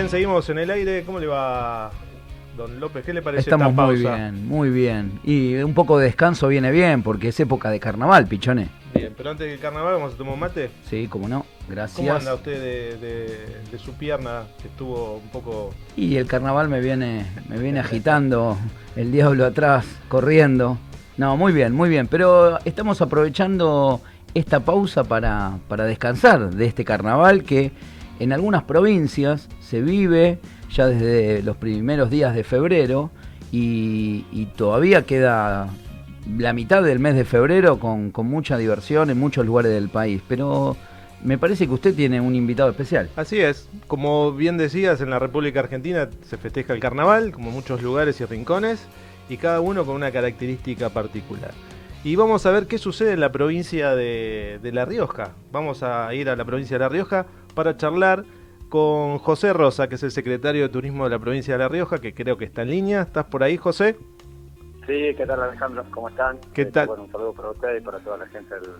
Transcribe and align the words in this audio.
Bien, 0.00 0.08
seguimos 0.08 0.48
en 0.48 0.58
el 0.58 0.70
aire. 0.70 1.02
¿Cómo 1.04 1.18
le 1.18 1.26
va, 1.26 1.90
don 2.56 2.80
López? 2.80 3.04
¿Qué 3.04 3.12
le 3.12 3.20
parece 3.20 3.42
Estamos 3.50 3.68
esta 3.68 3.82
muy 3.84 4.02
pausa? 4.02 4.16
bien, 4.16 4.48
muy 4.48 4.70
bien. 4.70 5.20
Y 5.24 5.56
un 5.56 5.74
poco 5.74 5.98
de 5.98 6.06
descanso 6.06 6.48
viene 6.48 6.70
bien, 6.70 7.02
porque 7.02 7.28
es 7.28 7.38
época 7.38 7.68
de 7.70 7.78
carnaval, 7.80 8.26
pichones. 8.26 8.70
Bien, 8.94 9.12
pero 9.14 9.28
antes 9.32 9.46
del 9.46 9.60
carnaval 9.60 9.92
vamos 9.96 10.14
a 10.14 10.16
tomar 10.16 10.32
un 10.32 10.40
mate. 10.40 10.70
Sí, 10.88 11.06
cómo 11.06 11.28
no. 11.28 11.44
Gracias. 11.68 11.98
¿Cómo 11.98 12.14
anda 12.14 12.34
usted 12.34 12.52
de, 12.62 12.96
de- 12.96 13.56
de 13.70 13.78
su 13.78 13.92
pierna 13.92 14.44
que 14.62 14.68
estuvo 14.68 15.16
un 15.22 15.28
poco... 15.28 15.74
Y 15.98 16.16
el 16.16 16.26
carnaval 16.26 16.70
me 16.70 16.80
viene, 16.80 17.26
me 17.50 17.58
viene 17.58 17.80
agitando, 17.80 18.56
el 18.96 19.12
diablo 19.12 19.44
atrás, 19.44 19.84
corriendo. 20.08 20.78
No, 21.18 21.36
muy 21.36 21.52
bien, 21.52 21.74
muy 21.74 21.90
bien. 21.90 22.06
Pero 22.06 22.58
estamos 22.64 23.02
aprovechando 23.02 24.00
esta 24.32 24.60
pausa 24.60 25.04
para, 25.04 25.58
para 25.68 25.84
descansar 25.84 26.48
de 26.54 26.64
este 26.64 26.86
carnaval 26.86 27.42
que 27.44 27.70
en 28.20 28.32
algunas 28.32 28.62
provincias 28.64 29.48
se 29.60 29.80
vive 29.80 30.38
ya 30.70 30.86
desde 30.86 31.42
los 31.42 31.56
primeros 31.56 32.10
días 32.10 32.34
de 32.34 32.44
febrero 32.44 33.10
y, 33.50 34.46
todavía 34.56 35.02
queda 35.02 35.68
la 36.38 36.52
mitad 36.52 36.82
del 36.82 37.00
mes 37.00 37.16
de 37.16 37.24
febrero 37.24 37.80
con, 37.80 38.12
mucha 38.24 38.56
diversión 38.58 39.10
en 39.10 39.18
muchos 39.18 39.44
lugares 39.44 39.72
del 39.72 39.88
país. 39.88 40.22
Pero 40.28 40.76
me 41.24 41.38
parece 41.38 41.66
que 41.66 41.72
usted 41.72 41.94
tiene 41.94 42.20
un 42.20 42.34
invitado 42.34 42.70
especial. 42.70 43.08
Así 43.16 43.40
es, 43.40 43.68
como 43.88 44.32
bien 44.32 44.58
decías, 44.58 45.00
en 45.00 45.10
la 45.10 45.18
República 45.18 45.60
Argentina 45.60 46.08
se 46.22 46.36
festeja 46.36 46.74
el 46.74 46.80
carnaval, 46.80 47.32
como 47.32 47.50
muchos 47.50 47.82
lugares 47.82 48.20
y 48.20 48.26
rincones, 48.26 48.86
y 49.28 49.38
cada 49.38 49.60
uno 49.60 49.84
con 49.84 49.96
una 49.96 50.12
característica 50.12 50.90
particular. 50.90 51.52
Y 52.04 52.16
vamos 52.16 52.46
a 52.46 52.50
ver 52.50 52.66
qué 52.66 52.78
sucede 52.78 53.12
en 53.12 53.20
la 53.20 53.32
provincia 53.32 53.94
de 53.94 54.70
La 54.72 54.84
Rioja. 54.84 55.32
Vamos 55.52 55.82
a 55.82 56.14
ir 56.14 56.28
a 56.28 56.36
la 56.36 56.44
provincia 56.44 56.76
de 56.76 56.84
La 56.84 56.88
Rioja 56.88 57.26
para 57.54 57.76
charlar 57.76 58.24
con 58.68 59.18
José 59.18 59.52
Rosa, 59.52 59.88
que 59.88 59.96
es 59.96 60.02
el 60.02 60.10
secretario 60.12 60.62
de 60.62 60.68
Turismo 60.68 61.04
de 61.04 61.10
la 61.10 61.18
provincia 61.18 61.54
de 61.54 61.58
La 61.58 61.68
Rioja, 61.68 61.98
que 61.98 62.14
creo 62.14 62.38
que 62.38 62.44
está 62.44 62.62
en 62.62 62.70
línea. 62.70 63.02
¿Estás 63.02 63.24
por 63.24 63.42
ahí, 63.42 63.56
José? 63.56 63.96
Sí, 64.86 65.14
¿qué 65.16 65.24
tal 65.26 65.42
Alejandro? 65.42 65.84
¿Cómo 65.90 66.08
están? 66.08 66.38
¿Qué 66.54 66.62
Este, 66.62 66.72
tal? 66.72 66.86
Bueno, 66.88 67.02
un 67.04 67.12
saludo 67.12 67.32
para 67.32 67.50
usted 67.50 67.76
y 67.76 67.80
para 67.80 67.98
toda 67.98 68.18
la 68.18 68.26
gente 68.26 68.54
del 68.54 68.70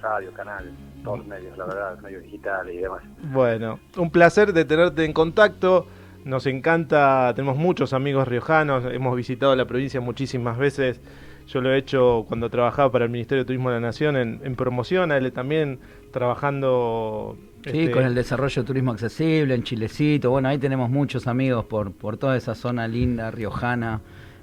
radio, 0.00 0.32
canal, 0.32 0.70
todos 1.04 1.18
los 1.18 1.26
medios, 1.26 1.58
la 1.58 1.66
verdad, 1.66 1.98
medios 2.00 2.22
digitales 2.22 2.74
y 2.74 2.78
demás. 2.78 3.02
Bueno, 3.24 3.78
un 3.96 4.10
placer 4.10 4.52
de 4.52 4.64
tenerte 4.64 5.04
en 5.04 5.12
contacto. 5.12 5.86
Nos 6.24 6.46
encanta, 6.46 7.32
tenemos 7.34 7.56
muchos 7.56 7.92
amigos 7.92 8.28
riojanos, 8.28 8.84
hemos 8.84 9.16
visitado 9.16 9.56
la 9.56 9.64
provincia 9.64 10.00
muchísimas 10.00 10.58
veces. 10.58 11.00
Yo 11.46 11.60
lo 11.60 11.72
he 11.72 11.78
hecho 11.78 12.24
cuando 12.28 12.50
trabajaba 12.50 12.92
para 12.92 13.06
el 13.06 13.10
Ministerio 13.10 13.42
de 13.42 13.46
Turismo 13.46 13.70
de 13.70 13.76
la 13.76 13.80
Nación 13.80 14.16
en, 14.16 14.40
en 14.44 14.54
promoción, 14.54 15.12
a 15.12 15.16
él 15.16 15.32
también 15.32 15.80
trabajando. 16.12 17.36
Sí, 17.64 17.70
este, 17.80 17.90
con 17.90 18.04
el 18.04 18.14
desarrollo 18.14 18.62
de 18.62 18.66
turismo 18.66 18.92
accesible 18.92 19.54
en 19.54 19.62
Chilecito. 19.62 20.30
Bueno, 20.30 20.48
ahí 20.48 20.58
tenemos 20.58 20.88
muchos 20.90 21.26
amigos 21.26 21.64
por, 21.66 21.92
por 21.92 22.16
toda 22.16 22.36
esa 22.36 22.54
zona 22.54 22.88
linda, 22.88 23.30
riojana. 23.30 24.00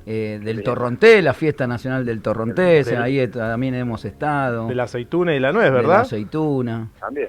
eh, 0.09 0.39
del 0.41 0.59
Sí. 0.59 0.63
Torronté, 0.63 1.21
la 1.21 1.33
fiesta 1.33 1.67
nacional 1.67 2.05
del 2.05 2.21
Torronté, 2.21 2.81
Del- 2.85 3.01
ahí 3.01 3.27
también 3.27 3.75
hemos 3.75 4.05
estado. 4.05 4.67
de 4.69 4.73
la 4.75 4.83
aceituna 4.83 5.35
y 5.35 5.39
la 5.41 5.51
nuez, 5.51 5.65
de 5.65 5.71
la 5.71 5.75
¿verdad? 5.75 5.99
aceituna. 6.01 6.87
También. 6.97 7.27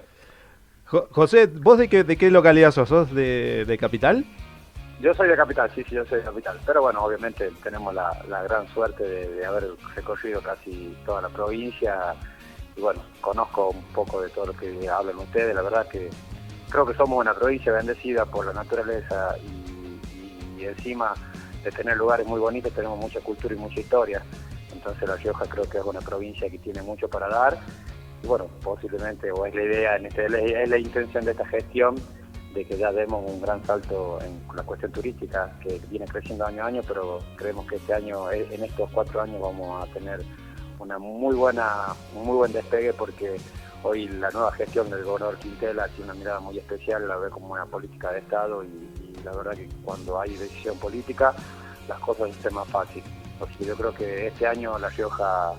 Jo- 0.84 1.08
José, 1.10 1.48
¿vos 1.48 1.76
de 1.78 1.88
qué, 1.88 2.04
de 2.04 2.16
qué 2.16 2.30
localidad 2.30 2.70
sos? 2.70 2.88
¿Sos 2.88 3.12
de, 3.12 3.64
de 3.66 3.78
Capital? 3.78 4.24
Yo 5.00 5.12
soy 5.12 5.28
de 5.28 5.34
Capital, 5.36 5.68
sí, 5.74 5.82
sí, 5.88 5.96
yo 5.96 6.04
soy 6.06 6.18
de 6.18 6.24
Capital. 6.26 6.56
Pero 6.64 6.80
bueno, 6.82 7.02
obviamente 7.04 7.50
tenemos 7.64 7.92
la, 7.92 8.10
la 8.28 8.44
gran 8.44 8.68
suerte 8.68 9.02
de, 9.02 9.28
de 9.28 9.44
haber 9.44 9.64
recorrido 9.96 10.40
casi 10.40 10.96
toda 11.04 11.20
la 11.22 11.28
provincia. 11.30 12.14
Y 12.78 12.80
bueno, 12.80 13.02
conozco 13.20 13.70
un 13.70 13.82
poco 13.92 14.22
de 14.22 14.30
todo 14.30 14.46
lo 14.46 14.52
que 14.52 14.88
hablan 14.88 15.18
ustedes. 15.18 15.52
La 15.52 15.62
verdad 15.62 15.88
que 15.88 16.08
creo 16.70 16.86
que 16.86 16.94
somos 16.94 17.18
una 17.18 17.34
provincia 17.34 17.72
bendecida 17.72 18.24
por 18.24 18.46
la 18.46 18.52
naturaleza 18.52 19.34
y, 19.38 20.64
encima 20.64 21.14
de 21.64 21.70
tener 21.70 21.96
lugares 21.96 22.26
muy 22.26 22.38
bonitos 22.40 22.72
tenemos 22.72 22.98
mucha 22.98 23.20
cultura 23.20 23.54
y 23.54 23.58
mucha 23.58 23.80
historia. 23.80 24.22
Entonces 24.72 25.08
La 25.08 25.16
Rioja 25.16 25.46
creo 25.46 25.64
que 25.64 25.78
es 25.78 25.84
una 25.84 26.00
provincia 26.00 26.48
que 26.50 26.58
tiene 26.58 26.82
mucho 26.82 27.08
para 27.08 27.28
dar. 27.28 27.58
Y 28.22 28.26
bueno, 28.26 28.46
posiblemente, 28.62 29.30
o 29.32 29.46
es 29.46 29.54
la 29.54 29.62
idea, 29.62 29.96
en 29.96 30.06
este, 30.06 30.26
es 30.26 30.68
la- 30.68 30.78
intención 30.78 31.24
de 31.24 31.32
esta 31.32 31.46
gestión, 31.46 31.96
de 32.54 32.64
que 32.64 32.76
ya 32.76 32.92
demos 32.92 33.24
un 33.28 33.40
gran 33.40 33.64
salto 33.64 34.18
en 34.20 34.40
la 34.54 34.62
cuestión 34.62 34.92
turística, 34.92 35.52
que 35.62 35.80
viene 35.88 36.06
creciendo 36.06 36.44
año 36.44 36.64
a 36.64 36.66
año, 36.66 36.82
pero 36.86 37.18
creemos 37.36 37.66
que 37.66 37.76
este 37.76 37.94
año, 37.94 38.30
eh, 38.30 38.46
en 38.50 38.64
estos 38.64 38.90
cuatro 38.90 39.20
años, 39.20 39.40
vamos 39.40 39.82
a 39.82 39.92
tener 39.92 40.20
una 40.78 40.98
muy 40.98 41.34
buena, 41.34 41.94
muy 42.14 42.36
buen 42.36 42.52
despegue 42.52 42.92
porque 42.92 43.36
hoy 43.82 44.08
la 44.08 44.30
nueva 44.30 44.52
gestión 44.52 44.90
del 44.90 45.04
gobernador 45.04 45.38
Quintela 45.38 45.88
tiene 45.88 46.10
una 46.10 46.18
mirada 46.18 46.40
muy 46.40 46.58
especial, 46.58 47.06
la 47.06 47.16
ve 47.16 47.30
como 47.30 47.52
una 47.52 47.66
política 47.66 48.12
de 48.12 48.18
Estado 48.20 48.64
y, 48.64 48.66
y 48.66 49.20
la 49.24 49.32
verdad 49.32 49.52
que 49.52 49.68
cuando 49.84 50.20
hay 50.20 50.36
decisión 50.36 50.78
política 50.78 51.34
las 51.88 51.98
cosas 52.00 52.30
se 52.42 52.50
más 52.50 52.68
fácil. 52.68 53.02
Así 53.40 53.54
que 53.58 53.64
yo 53.66 53.76
creo 53.76 53.94
que 53.94 54.26
este 54.28 54.46
año 54.46 54.78
La 54.78 54.88
Rioja 54.88 55.52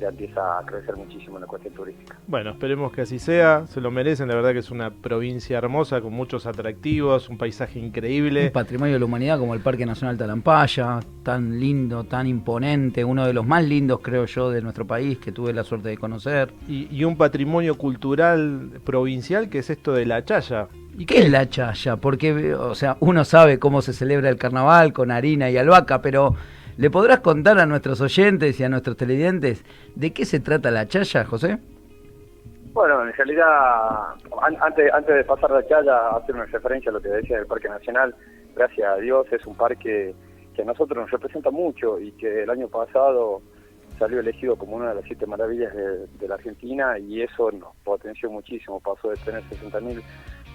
ya 0.00 0.08
empieza 0.08 0.58
a 0.58 0.64
crecer 0.64 0.96
muchísimo 0.96 1.36
en 1.36 1.42
la 1.42 1.46
cuestión 1.46 1.74
turística. 1.74 2.16
Bueno, 2.26 2.50
esperemos 2.50 2.92
que 2.92 3.02
así 3.02 3.18
sea, 3.18 3.66
se 3.66 3.80
lo 3.80 3.90
merecen, 3.90 4.28
la 4.28 4.34
verdad 4.34 4.52
que 4.52 4.58
es 4.58 4.70
una 4.70 4.90
provincia 4.90 5.58
hermosa 5.58 6.00
con 6.00 6.12
muchos 6.12 6.46
atractivos, 6.46 7.28
un 7.28 7.38
paisaje 7.38 7.78
increíble. 7.78 8.46
Un 8.46 8.52
patrimonio 8.52 8.94
de 8.94 8.98
la 8.98 9.04
humanidad 9.04 9.38
como 9.38 9.54
el 9.54 9.60
Parque 9.60 9.86
Nacional 9.86 10.16
Talampaya, 10.16 11.00
tan 11.22 11.58
lindo, 11.58 12.04
tan 12.04 12.26
imponente, 12.26 13.04
uno 13.04 13.26
de 13.26 13.32
los 13.32 13.46
más 13.46 13.64
lindos 13.64 14.00
creo 14.02 14.26
yo 14.26 14.50
de 14.50 14.62
nuestro 14.62 14.86
país 14.86 15.18
que 15.18 15.32
tuve 15.32 15.52
la 15.52 15.64
suerte 15.64 15.88
de 15.88 15.98
conocer. 15.98 16.52
Y, 16.68 16.88
y 16.94 17.04
un 17.04 17.16
patrimonio 17.16 17.76
cultural 17.76 18.80
provincial 18.84 19.48
que 19.48 19.58
es 19.58 19.70
esto 19.70 19.92
de 19.92 20.06
la 20.06 20.24
chaya. 20.24 20.68
¿Y 20.98 21.04
qué 21.04 21.20
es 21.20 21.30
la 21.30 21.48
chaya? 21.48 21.96
Porque, 21.96 22.54
o 22.54 22.74
sea, 22.74 22.96
uno 23.00 23.24
sabe 23.24 23.58
cómo 23.58 23.82
se 23.82 23.92
celebra 23.92 24.30
el 24.30 24.36
carnaval 24.36 24.92
con 24.92 25.10
harina 25.10 25.50
y 25.50 25.58
albahaca, 25.58 26.00
pero 26.00 26.34
¿le 26.76 26.90
podrás 26.90 27.20
contar 27.20 27.58
a 27.58 27.66
nuestros 27.66 28.00
oyentes 28.00 28.58
y 28.60 28.64
a 28.64 28.68
nuestros 28.68 28.96
televidentes 28.96 29.64
de 29.94 30.12
qué 30.12 30.24
se 30.24 30.40
trata 30.40 30.70
la 30.70 30.86
chaya, 30.86 31.24
José? 31.24 31.58
Bueno, 32.72 33.06
en 33.06 33.12
realidad, 33.14 33.46
an- 34.42 34.56
antes, 34.60 34.92
antes 34.92 35.14
de 35.16 35.24
pasar 35.24 35.50
la 35.50 35.66
chaya, 35.66 36.10
hacer 36.10 36.34
una 36.34 36.44
referencia 36.44 36.90
a 36.90 36.92
lo 36.94 37.00
que 37.00 37.08
decía 37.08 37.38
del 37.38 37.46
Parque 37.46 37.68
Nacional, 37.68 38.14
gracias 38.54 38.86
a 38.86 38.96
Dios 38.96 39.26
es 39.32 39.46
un 39.46 39.54
parque 39.56 40.14
que 40.54 40.62
a 40.62 40.64
nosotros 40.64 40.98
nos 41.02 41.10
representa 41.10 41.50
mucho 41.50 41.98
y 41.98 42.12
que 42.12 42.42
el 42.42 42.50
año 42.50 42.68
pasado 42.68 43.40
salió 43.98 44.20
elegido 44.20 44.56
como 44.56 44.76
una 44.76 44.90
de 44.90 44.96
las 44.96 45.04
siete 45.04 45.26
maravillas 45.26 45.74
de, 45.74 46.06
de 46.06 46.28
la 46.28 46.34
Argentina 46.34 46.98
y 46.98 47.22
eso 47.22 47.50
nos 47.50 47.74
potenció 47.82 48.30
muchísimo, 48.30 48.78
pasó 48.80 49.08
de 49.08 49.16
tener 49.16 49.42
60.000 49.44 50.02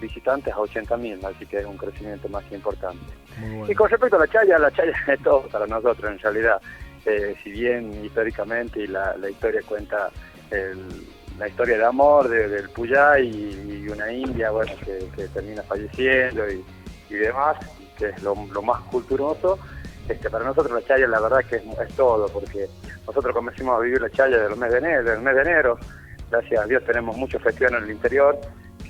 visitantes 0.02 0.54
a 0.54 0.58
80.000, 0.58 1.24
así 1.24 1.46
que 1.46 1.60
es 1.60 1.66
un 1.66 1.78
crecimiento 1.78 2.28
más 2.28 2.44
importante. 2.52 3.06
Y 3.70 3.74
con 3.76 3.90
respecto 3.90 4.18
a 4.18 4.20
la 4.20 4.28
chaya, 4.28 4.60
la 4.60 4.72
chaya 4.72 4.94
es 5.08 5.22
todo 5.24 5.44
para 5.48 5.66
nosotros 5.68 6.12
en 6.12 6.20
realidad. 6.20 6.62
Eh, 7.06 7.36
si 7.44 7.52
bien 7.52 8.04
históricamente 8.06 8.82
y 8.82 8.88
la, 8.88 9.16
la 9.18 9.30
historia 9.30 9.62
cuenta 9.68 10.10
el- 10.52 11.08
la 11.40 11.48
historia 11.48 11.78
de 11.78 11.86
amor 11.86 12.28
de- 12.28 12.48
del 12.50 12.70
Puyay 12.70 13.26
y, 13.28 13.84
y 13.86 13.90
una 13.90 14.12
india 14.12 14.52
bueno 14.52 14.74
que, 14.86 15.08
que 15.16 15.28
termina 15.30 15.64
falleciendo 15.64 16.48
y, 16.52 16.64
y 17.10 17.14
demás, 17.16 17.58
que 17.98 18.10
es 18.10 18.22
lo, 18.22 18.36
lo 18.54 18.62
más 18.62 18.82
culturoso, 18.84 19.58
este, 20.08 20.30
para 20.30 20.44
nosotros 20.46 20.74
la 20.80 20.86
chaya 20.88 21.08
la 21.08 21.20
verdad 21.22 21.40
que 21.50 21.56
es, 21.56 21.64
es 21.64 21.96
todo, 21.96 22.28
porque 22.28 22.68
nosotros 23.08 23.34
comenzamos 23.34 23.78
a 23.78 23.82
vivir 23.82 24.02
la 24.02 24.10
chaya 24.10 24.38
del 24.38 24.58
mes 24.58 24.72
de 24.72 24.78
enero, 24.78 25.04
del 25.04 25.22
mes 25.22 25.36
de 25.36 25.42
enero. 25.42 25.78
Gracias 26.30 26.62
a 26.64 26.66
Dios 26.68 26.84
tenemos 26.86 27.18
muchos 27.18 27.42
festivales 27.42 27.80
en 27.80 27.86
el 27.86 27.92
interior 27.92 28.38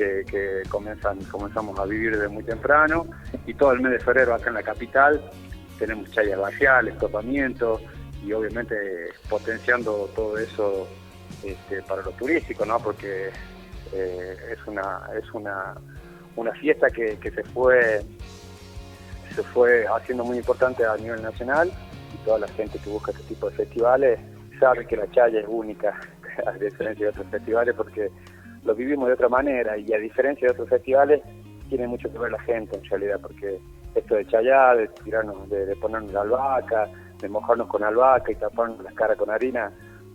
que, 0.02 0.26
que 0.26 0.64
comienzan, 0.68 1.20
comenzamos 1.26 1.78
a 1.78 1.86
vivir 1.86 2.14
desde 2.14 2.28
muy 2.28 2.44
temprano 2.44 3.06
y 3.46 3.54
todo 3.54 3.74
el 3.74 3.82
mes 3.82 3.92
de 3.92 4.00
febrero 4.00 4.34
acá 4.34 4.50
en 4.50 4.56
la 4.56 4.64
capital 4.64 5.22
tenemos 5.78 6.10
chayas 6.12 6.40
barriales, 6.40 6.98
topamientos 6.98 7.82
y 8.24 8.34
obviamente 8.34 8.76
potenciando 9.30 10.10
todo 10.16 10.38
eso 10.38 10.88
este, 11.44 11.82
para 11.84 12.02
lo 12.02 12.12
turístico, 12.12 12.66
¿no? 12.66 12.80
Porque 12.80 13.30
eh, 13.94 14.38
es 14.52 14.68
una 14.68 15.02
es 15.18 15.32
una, 15.34 15.76
una 16.36 16.52
fiesta 16.54 16.90
que, 16.90 17.18
que 17.18 17.30
se 17.32 17.44
fue 17.44 18.02
se 19.36 19.44
fue 19.44 19.86
haciendo 19.88 20.24
muy 20.24 20.38
importante 20.38 20.84
a 20.84 20.98
nivel 20.98 21.22
nacional 21.22 21.72
y 22.14 22.18
toda 22.26 22.40
la 22.40 22.48
gente 22.50 22.80
que 22.80 22.90
busca 22.90 23.12
este 23.12 23.24
tipo 23.24 23.50
de 23.50 23.56
festivales 23.56 24.20
sabe 24.60 24.86
que 24.86 24.98
la 24.98 25.10
chaya 25.12 25.40
es 25.40 25.46
única 25.48 26.00
a 26.46 26.52
diferencia 26.54 27.06
de 27.06 27.12
otros 27.12 27.28
festivales 27.28 27.76
porque 27.76 28.10
lo 28.64 28.76
vivimos 28.76 29.08
de 29.08 29.14
otra 29.14 29.30
manera 29.30 29.78
y 29.78 29.92
a 29.94 29.98
diferencia 29.98 30.48
de 30.48 30.54
otros 30.54 30.70
festivales 30.70 31.22
tiene 31.70 31.88
mucho 31.88 32.12
que 32.12 32.20
ver 32.20 32.32
la 32.32 32.40
gente 32.42 32.78
en 32.78 32.84
realidad 32.86 33.20
porque 33.22 33.60
esto 33.96 34.16
de 34.16 34.26
chayar, 34.28 34.78
de 34.78 34.88
tirarnos, 35.04 35.50
de, 35.50 35.76
ponernos 35.78 36.12
la 36.14 36.22
albahaca, 36.22 36.88
de 37.20 37.30
mojarnos 37.30 37.68
con 37.68 37.84
albahaca 37.84 38.32
y 38.32 38.36
taparnos 38.36 38.84
las 38.84 38.94
caras 38.94 39.18
con 39.18 39.30
harina 39.30 39.72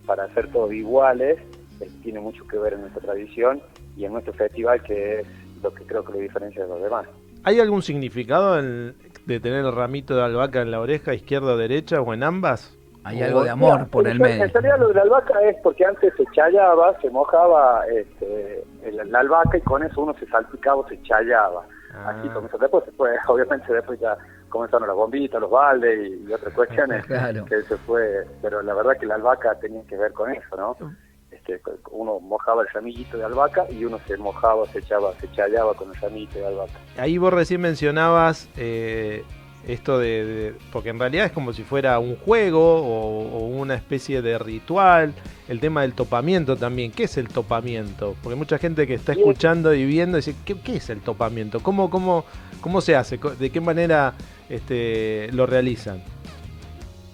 para 0.07 0.25
hacer 0.25 0.51
todos 0.53 0.73
iguales, 0.73 1.39
eh, 1.81 1.91
tiene 2.03 2.21
mucho 2.21 2.47
que 2.47 2.59
ver 2.59 2.75
en 2.75 2.83
nuestra 2.83 3.03
tradición 3.03 3.61
y 3.97 4.05
en 4.05 4.13
nuestro 4.13 4.33
festival 4.33 4.83
que 4.83 5.21
es 5.21 5.27
lo 5.63 5.73
que 5.75 5.85
creo 5.85 6.05
que 6.05 6.13
lo 6.13 6.19
diferencia 6.19 6.63
de 6.63 6.69
los 6.69 6.81
demás. 6.83 7.07
¿Hay 7.45 7.61
algún 7.61 7.83
significado 7.83 8.59
en- 8.59 8.95
de 9.27 9.41
tener 9.41 9.65
el 9.65 9.73
ramito 9.75 10.15
de 10.15 10.23
albahaca 10.23 10.63
en 10.63 10.71
la 10.71 10.81
oreja, 10.81 11.15
izquierda 11.15 11.55
o 11.55 11.57
derecha, 11.57 12.01
o 12.01 12.15
en 12.15 12.23
ambas? 12.23 12.76
Hay 13.07 13.23
algo 13.23 13.45
de 13.45 13.51
amor 13.51 13.73
Mira, 13.79 13.87
por 13.87 14.05
en 14.05 14.13
el 14.13 14.21
medio. 14.21 14.45
En 14.45 14.53
realidad 14.53 14.79
lo 14.81 14.89
de 14.89 14.95
la 14.95 15.03
albahaca 15.03 15.41
es 15.43 15.57
porque 15.63 15.85
antes 15.85 16.13
se 16.17 16.25
chayaba, 16.35 17.01
se 17.01 17.09
mojaba 17.09 17.87
este, 17.87 18.65
el- 18.83 19.13
la 19.13 19.21
albahaca 19.21 19.57
y 19.57 19.61
con 19.61 19.85
eso 19.85 20.01
uno 20.01 20.13
se 20.19 20.27
salpicaba 20.27 20.81
o 20.81 20.89
se 20.89 21.01
chayaba. 21.03 21.65
Así 22.05 22.29
comenzó. 22.29 22.59
Después, 22.59 22.85
después, 22.85 23.13
obviamente, 23.29 23.73
después 23.73 24.01
ya 24.01 24.17
comenzaron 24.49 24.89
las 24.89 24.97
bombitas, 24.97 25.41
los 25.41 25.51
baldes 25.51 26.11
y, 26.21 26.33
otras 26.33 26.53
cuestiones 26.53 27.07
que 27.49 27.63
se 27.63 27.77
fue. 27.79 28.27
Pero 28.43 28.61
la 28.63 28.75
verdad 28.75 28.97
que 28.99 29.07
la 29.07 29.15
albahaca 29.15 29.55
tenía 29.61 29.83
que 29.87 29.97
ver 29.97 30.13
con 30.13 30.33
eso, 30.33 30.57
¿no? 30.57 30.77
Este, 31.31 31.61
uno 31.93 32.19
mojaba 32.19 32.63
el 32.63 32.69
ramillito 32.69 33.19
de 33.19 33.25
albahaca 33.25 33.71
y 33.71 33.85
uno 33.85 33.99
se 34.07 34.17
mojaba, 34.17 34.67
se 34.67 34.81
echaba, 34.81 35.13
se 35.21 35.31
chayaba 35.31 35.75
con 35.75 35.89
el 35.91 35.95
ramillito 36.01 36.39
de 36.41 36.47
albahaca. 36.47 36.79
Ahí 36.99 37.19
vos 37.19 37.33
recién 37.33 37.61
mencionabas 37.61 38.49
eh, 38.57 39.25
esto 39.67 39.99
de, 39.99 40.55
porque 40.73 40.91
en 40.91 40.99
realidad 40.99 41.27
es 41.27 41.33
como 41.33 41.53
si 41.53 41.63
fuera 41.63 41.99
un 41.99 42.17
juego 42.17 42.77
o, 42.77 43.47
una 43.47 43.75
especie 43.75 44.23
de 44.23 44.39
ritual, 44.39 45.13
el 45.49 45.61
tema 45.61 45.83
del 45.83 45.95
topamiento 45.95 46.57
también, 46.57 46.93
¿qué 46.93 47.05
es 47.05 47.17
el 47.17 47.29
topamiento? 47.29 48.15
Porque 48.23 48.37
mucha 48.37 48.59
gente 48.59 48.87
que 48.87 48.95
está 48.95 49.13
escuchando 49.13 49.75
y 49.75 49.85
viendo 49.85 50.17
dice, 50.17 50.35
¿qué, 50.45 50.57
es 50.77 50.91
el 50.91 51.01
topamiento? 51.01 51.61
¿Cómo, 51.61 51.91
cómo, 51.91 52.25
¿Cómo 52.61 52.81
se 52.81 52.95
hace? 52.95 53.19
¿De 53.39 53.51
qué 53.51 53.61
manera 53.61 54.15
este, 54.49 55.31
lo 55.33 55.47
realizan? 55.47 56.03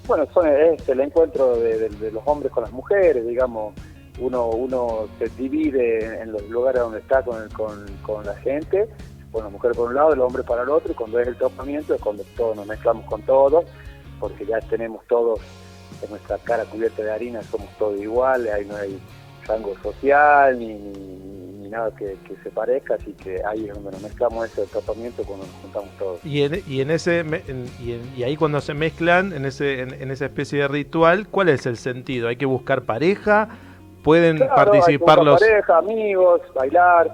Bueno, 0.07 0.25
es 0.25 0.89
el 0.89 1.01
encuentro 1.01 1.57
de, 1.57 1.89
los 2.13 2.23
hombres 2.27 2.53
con 2.53 2.65
las 2.65 2.73
mujeres, 2.73 3.27
digamos, 3.27 3.73
uno, 4.19 4.49
uno 4.49 5.09
se 5.19 5.29
divide 5.41 6.21
en 6.21 6.33
los 6.33 6.47
lugares 6.51 6.83
donde 6.83 6.99
está 6.99 7.23
con, 7.23 7.49
con, 7.51 7.87
con 8.03 8.27
la 8.27 8.35
gente 8.37 8.89
bueno, 9.33 9.49
la 9.49 9.53
mujer 9.53 9.73
por 9.73 9.89
un 9.89 9.95
lado, 9.95 10.13
el 10.13 10.21
hombre 10.21 10.43
para 10.43 10.63
el 10.63 10.69
otro, 10.69 10.93
y 10.93 10.95
cuando 10.95 11.19
es 11.19 11.27
el 11.27 11.37
topamiento 11.37 11.95
es 11.95 12.01
cuando 12.01 12.23
todos 12.37 12.55
nos 12.55 12.67
mezclamos 12.67 13.07
con 13.07 13.23
todos, 13.23 13.65
porque 14.21 14.45
ya 14.45 14.61
tenemos 14.61 15.05
todos 15.09 15.41
en 16.03 16.11
nuestra 16.11 16.37
cara 16.39 16.65
cubierta 16.65 17.03
de 17.03 17.11
harina, 17.11 17.43
somos 17.43 17.69
todos 17.79 17.99
iguales, 17.99 18.53
ahí 18.53 18.67
no 18.67 18.77
hay 18.77 19.01
rango 19.47 19.75
social 19.83 20.59
ni, 20.59 20.77
nada 21.69 21.91
que, 21.97 22.19
se 22.43 22.51
parezca, 22.51 22.97
así 22.97 23.15
que 23.15 23.41
ahí 23.47 23.67
es 23.67 23.75
donde 23.75 23.93
nos 23.93 24.03
mezclamos 24.03 24.45
ese 24.45 24.67
topamiento 24.67 25.25
cuando 25.25 25.47
nos 25.47 25.55
juntamos 25.63 25.89
todos. 25.99 26.23
Y 26.23 26.43
en, 26.43 26.63
y 26.69 26.83
en 26.83 26.91
ese 26.91 27.25
y, 27.81 28.23
ahí 28.23 28.37
cuando 28.37 28.61
se 28.61 28.75
mezclan 28.75 29.33
en 29.33 29.47
ese 29.47 29.81
en, 29.81 30.11
esa 30.11 30.27
especie 30.27 30.61
de 30.61 30.69
ritual, 30.69 31.29
¿cuál 31.29 31.49
es 31.49 31.65
el 31.65 31.79
sentido? 31.79 32.29
Hay 32.29 32.37
que 32.37 32.45
buscar 32.45 32.83
pareja, 32.83 33.49
pueden 34.05 34.39
participar 34.39 35.25
los 35.25 35.41
pareja, 35.41 35.79
amigos, 35.79 36.43
bailar 36.55 37.11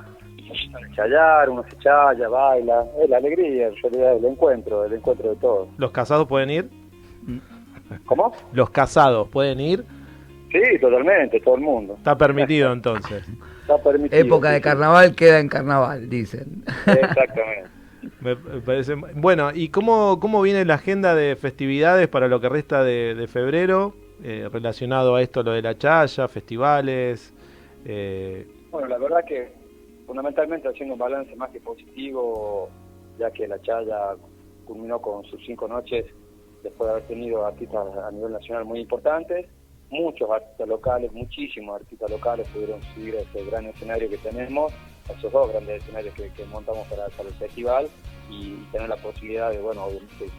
chayar, 0.94 1.50
uno 1.50 1.64
se 1.68 1.76
chaya, 1.78 2.28
baila, 2.28 2.84
es 3.02 3.10
la 3.10 3.16
alegría, 3.16 3.68
en 3.68 3.76
realidad, 3.76 4.16
el 4.16 4.24
encuentro, 4.24 4.84
el 4.84 4.92
encuentro 4.92 5.30
de 5.30 5.36
todos. 5.36 5.68
¿Los 5.76 5.90
casados 5.90 6.26
pueden 6.26 6.50
ir? 6.50 6.70
¿Cómo? 8.06 8.32
¿Los 8.52 8.70
casados 8.70 9.28
pueden 9.28 9.60
ir? 9.60 9.84
Sí, 10.50 10.78
totalmente, 10.80 11.40
todo 11.40 11.56
el 11.56 11.60
mundo. 11.60 11.94
Está 11.98 12.16
permitido 12.16 12.72
entonces. 12.72 13.24
Está 13.60 13.78
permitido. 13.78 14.20
Época 14.20 14.50
de 14.50 14.60
carnaval 14.60 15.14
queda 15.14 15.40
en 15.40 15.48
carnaval, 15.48 16.08
dicen. 16.08 16.64
Exactamente. 16.86 17.70
Me 18.20 18.36
parece... 18.36 18.94
Bueno, 18.94 19.50
¿y 19.52 19.68
cómo, 19.68 20.18
cómo 20.20 20.40
viene 20.40 20.64
la 20.64 20.74
agenda 20.74 21.14
de 21.14 21.36
festividades 21.36 22.08
para 22.08 22.28
lo 22.28 22.40
que 22.40 22.48
resta 22.48 22.82
de, 22.82 23.28
febrero? 23.30 23.94
Eh, 24.24 24.48
relacionado 24.52 25.16
a 25.16 25.22
esto, 25.22 25.42
lo 25.42 25.52
de 25.52 25.62
la 25.62 25.76
chaya, 25.76 26.26
festivales. 26.28 27.34
Eh... 27.84 28.46
Bueno, 28.70 28.88
la 28.88 28.98
verdad 28.98 29.24
que 29.26 29.52
fundamentalmente 30.08 30.66
haciendo 30.66 30.94
un 30.94 31.00
balance 31.00 31.36
más 31.36 31.50
que 31.50 31.60
positivo, 31.60 32.70
ya 33.18 33.30
que 33.30 33.46
la 33.46 33.60
Chaya 33.60 34.16
culminó 34.64 35.00
con 35.02 35.22
sus 35.26 35.44
cinco 35.44 35.68
noches 35.68 36.06
después 36.62 36.88
de 36.88 36.92
haber 36.92 37.06
tenido 37.06 37.44
artistas 37.44 37.94
a 37.94 38.10
nivel 38.10 38.32
nacional 38.32 38.64
muy 38.64 38.80
importantes. 38.80 39.46
Muchos 39.90 40.30
artistas 40.30 40.66
locales, 40.66 41.12
muchísimos 41.12 41.82
artistas 41.82 42.10
locales 42.10 42.48
pudieron 42.48 42.80
subir 42.94 43.16
a 43.16 43.20
este 43.20 43.44
gran 43.44 43.66
escenario 43.66 44.08
que 44.08 44.16
tenemos, 44.16 44.72
a 45.10 45.12
esos 45.12 45.30
dos 45.30 45.50
grandes 45.50 45.82
escenarios 45.82 46.14
que, 46.14 46.44
montamos 46.46 46.86
para, 46.88 47.06
el 47.06 47.34
festival 47.34 47.88
y 48.30 48.54
tener 48.72 48.88
la 48.88 48.96
posibilidad 48.96 49.50
de, 49.50 49.60
bueno, 49.60 49.88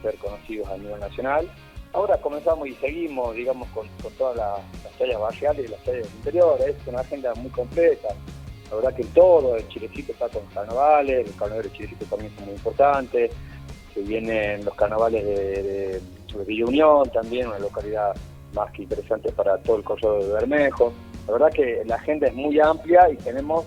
ser 0.02 0.16
conocidos 0.16 0.68
a 0.68 0.78
nivel 0.78 0.98
nacional. 0.98 1.48
Ahora 1.92 2.20
comenzamos 2.20 2.66
y 2.66 2.74
seguimos, 2.74 3.36
digamos, 3.36 3.68
con, 3.68 3.86
todas 4.18 4.36
las, 4.36 4.98
las 5.00 5.20
barriales 5.20 5.66
y 5.66 5.68
las 5.68 5.80
calles 5.82 6.06
del 6.06 6.16
interior. 6.16 6.58
Es 6.60 6.76
una 6.88 7.00
agenda 7.00 7.34
muy 7.34 7.50
completa. 7.50 8.08
La 8.70 8.76
verdad 8.76 8.94
que 8.94 9.04
todo, 9.04 9.56
el 9.56 9.66
Chilecito 9.68 10.12
está 10.12 10.28
con 10.28 10.46
carnavales, 10.54 11.26
los 11.26 11.36
carnavales 11.36 11.72
de 11.72 11.76
Chilecito 11.76 12.04
también 12.06 12.32
son 12.36 12.44
muy 12.44 12.54
importantes, 12.54 13.32
se 13.92 14.00
vienen 14.02 14.64
los 14.64 14.74
carnavales 14.74 15.24
de, 15.24 16.00
Villa 16.46 16.64
Unión 16.64 17.10
también, 17.10 17.48
una 17.48 17.58
localidad 17.58 18.14
más 18.54 18.70
que 18.70 18.82
interesante 18.82 19.32
para 19.32 19.58
todo 19.58 19.78
el 19.78 19.82
corredor 19.82 20.24
de 20.24 20.32
Bermejo. 20.32 20.92
La 21.26 21.32
verdad 21.32 21.52
que 21.52 21.82
la 21.84 21.96
agenda 21.96 22.28
es 22.28 22.34
muy 22.34 22.60
amplia 22.60 23.10
y 23.10 23.16
tenemos 23.16 23.66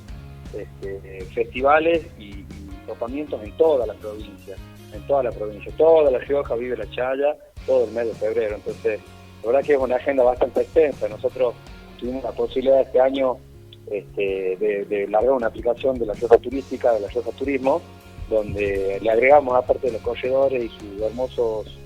este, 0.58 1.26
festivales 1.34 2.06
y, 2.18 2.46
topamientos 2.88 3.42
en 3.44 3.56
toda 3.58 3.86
la 3.86 3.94
provincia, 3.94 4.56
en 4.94 5.08
toda 5.08 5.24
la 5.24 5.32
provincia, 5.32 5.72
toda 5.78 6.12
la 6.12 6.20
Rioja 6.20 6.56
vive 6.56 6.76
la 6.76 6.90
Chaya, 6.90 7.38
todo 7.66 7.86
el 7.86 7.92
mes 7.92 8.08
de 8.08 8.14
febrero, 8.14 8.56
entonces 8.56 9.00
la 9.42 9.48
verdad 9.52 9.66
que 9.66 9.74
es 9.74 9.80
una 9.80 9.96
agenda 9.96 10.24
bastante 10.24 10.62
extensa. 10.62 11.08
Nosotros 11.08 11.54
tuvimos 11.98 12.24
la 12.24 12.32
posibilidad 12.32 12.82
este 12.82 13.00
año 13.00 13.38
este, 13.92 14.58
de, 14.90 15.08
largar 15.10 15.34
una 15.34 15.48
aplicación 15.48 16.00
de 16.00 16.06
la 16.06 16.14
Rioja 16.14 16.38
Turística, 16.38 16.94
de 16.94 17.02
la 17.02 17.08
Rioja 17.08 17.32
Turismo, 17.32 17.82
donde 18.30 19.00
le 19.02 19.10
agregamos, 19.10 19.56
aparte 19.56 19.88
de 19.88 19.94
los 19.94 20.02
corredores 20.02 20.64
y 20.64 20.70
sus 20.70 21.02
hermosos 21.02 21.80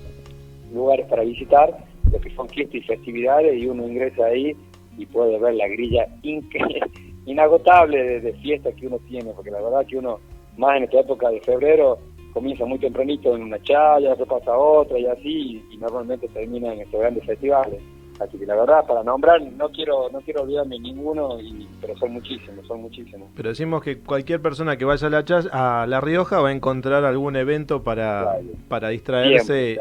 lugares 0.72 1.06
para 1.06 1.24
visitar, 1.24 1.76
lo 2.10 2.20
que 2.20 2.34
son 2.34 2.48
fiestas 2.48 2.76
y 2.76 2.82
festividades, 2.82 3.56
y 3.56 3.66
uno 3.66 3.86
ingresa 3.86 4.26
ahí 4.26 4.56
y 4.96 5.06
puede 5.06 5.38
ver 5.38 5.54
la 5.54 5.68
grilla 5.68 6.08
inagotable 7.26 8.20
de, 8.20 8.32
fiestas 8.34 8.74
que 8.74 8.86
uno 8.86 8.98
tiene, 9.08 9.32
porque 9.32 9.50
la 9.50 9.60
verdad 9.60 9.86
que 9.86 9.96
uno, 9.96 10.18
más 10.56 10.76
en 10.76 10.84
esta 10.84 11.00
época 11.00 11.30
de 11.30 11.40
febrero, 11.40 11.98
comienza 12.32 12.64
muy 12.64 12.78
tempranito 12.78 13.34
en 13.34 13.42
una 13.42 13.62
chaya, 13.62 14.14
se 14.16 14.26
pasa 14.26 14.56
otra 14.56 14.98
y 14.98 15.06
así, 15.06 15.64
y 15.70 15.76
normalmente 15.76 16.28
termina 16.28 16.72
en 16.72 16.80
estos 16.80 17.00
grandes 17.00 17.24
festivales. 17.24 17.80
Así 18.20 18.36
que 18.36 18.46
la 18.46 18.56
verdad, 18.56 18.84
para 18.86 19.02
nombrar, 19.02 19.40
no 19.40 19.68
quiero 19.70 20.10
no 20.10 20.20
quiero 20.20 20.42
olvidarme 20.42 20.78
ninguno, 20.78 21.40
y, 21.40 21.68
pero 21.80 21.96
son 21.98 22.12
muchísimos, 22.12 22.66
son 22.66 22.82
muchísimos. 22.82 23.28
Pero 23.36 23.50
decimos 23.50 23.82
que 23.82 23.98
cualquier 23.98 24.42
persona 24.42 24.76
que 24.76 24.84
vaya 24.84 25.06
a 25.06 25.10
La, 25.10 25.24
a 25.52 25.86
la 25.86 26.00
Rioja 26.00 26.40
va 26.40 26.48
a 26.48 26.52
encontrar 26.52 27.04
algún 27.04 27.36
evento 27.36 27.82
para, 27.82 28.38
para 28.68 28.88
distraerse. 28.88 29.78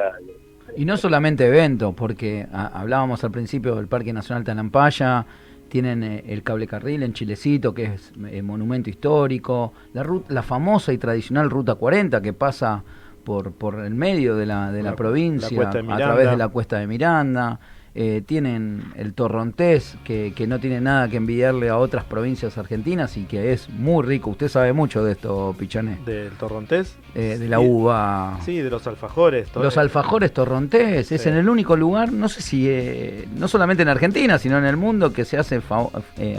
y 0.76 0.86
no 0.86 0.98
solamente 0.98 1.48
eventos, 1.48 1.96
porque 1.96 2.46
hablábamos 2.52 3.24
al 3.24 3.32
principio 3.32 3.76
del 3.76 3.88
Parque 3.88 4.14
Nacional 4.14 4.44
Tanampaya, 4.44 5.26
tienen 5.68 6.04
eh, 6.04 6.24
el 6.28 6.44
cable 6.44 6.68
carril 6.68 7.04
en 7.04 7.14
Chilecito, 7.14 7.74
que 7.74 7.86
es 7.86 8.14
eh, 8.30 8.42
monumento 8.42 8.90
histórico, 8.90 9.74
la, 9.94 10.06
la 10.30 10.44
famosa 10.44 10.94
y 10.94 10.98
tradicional 10.98 11.50
Ruta 11.50 11.76
40 11.76 12.22
que 12.22 12.34
pasa 12.34 12.84
por, 13.28 13.52
por 13.52 13.84
el 13.84 13.94
medio 13.94 14.38
de 14.38 14.46
la, 14.46 14.72
de 14.72 14.82
la, 14.82 14.96
provincia, 14.96 15.68
a 15.68 15.72
través 15.98 16.30
de 16.30 16.38
la 16.38 16.48
cuesta 16.48 16.80
de 16.80 16.88
Miranda. 16.88 17.60
Eh, 18.00 18.22
tienen 18.24 18.94
el 18.96 19.16
torrontés, 19.16 19.98
que, 20.04 20.32
que, 20.36 20.46
no 20.46 20.60
tiene 20.60 20.80
nada 20.80 21.10
que 21.10 21.18
envidiarle 21.18 21.70
a 21.70 21.80
otras 21.80 22.04
provincias 22.04 22.60
argentinas 22.60 23.18
y 23.18 23.24
que 23.24 23.54
es 23.54 23.72
muy 23.72 24.06
rico. 24.06 24.30
Usted 24.30 24.50
sabe 24.50 24.72
mucho 24.72 25.04
de 25.04 25.14
esto, 25.14 25.56
Pichané. 25.58 25.98
¿Del 26.06 26.30
torrontés? 26.34 26.96
Eh, 27.16 27.40
de 27.40 27.50
la 27.50 27.60
uva. 27.60 28.38
Sí, 28.46 28.60
de 28.60 28.70
los 28.70 28.86
alfajores. 28.86 29.50
Los 29.56 29.80
alfajores 29.80 30.32
torrontés. 30.32 31.12
Es 31.12 31.26
en 31.26 31.38
el 31.38 31.50
único 31.50 31.76
lugar, 31.76 32.14
no 32.14 32.30
sé 32.30 32.44
si, 32.44 32.70
eh, 32.70 33.28
no 33.36 33.48
solamente 33.48 33.82
en 33.82 33.90
Argentina, 33.90 34.38
sino 34.38 34.60
en 34.60 34.66
el 34.66 34.78
mundo, 34.78 35.12
que 35.12 35.26
se 35.26 35.40
hace 35.40 35.60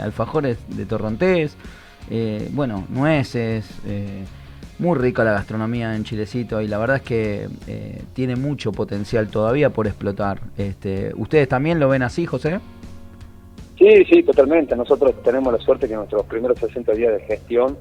alfajores 0.01 0.59
de 0.69 0.85
torrontés. 0.85 1.57
bueno, 2.53 2.85
nueces 2.87 3.65
muy 4.79 4.97
rica 4.97 5.23
la 5.23 5.33
gastronomía 5.33 5.95
en 5.95 6.03
Chilecito 6.03 6.61
y 6.61 6.67
la 6.67 6.77
verdad 6.77 6.97
es 6.97 7.03
que 7.03 7.47
eh, 7.67 8.01
tiene 8.13 8.35
mucho 8.35 8.71
potencial 8.71 9.27
todavía 9.27 9.69
por 9.69 9.87
explotar. 9.87 10.39
Este, 10.57 11.11
¿Ustedes 11.15 11.49
también 11.49 11.79
lo 11.79 11.89
ven 11.89 12.01
así, 12.01 12.25
José? 12.25 12.59
Sí, 13.77 14.05
sí, 14.09 14.23
totalmente. 14.23 14.75
Nosotros 14.75 15.21
tenemos 15.23 15.53
la 15.53 15.59
suerte 15.59 15.87
que 15.87 15.93
en 15.93 15.99
nuestros 15.99 16.25
primeros 16.25 16.57
60 16.59 16.93
días 16.93 17.13
de 17.13 17.19
gestión, 17.21 17.77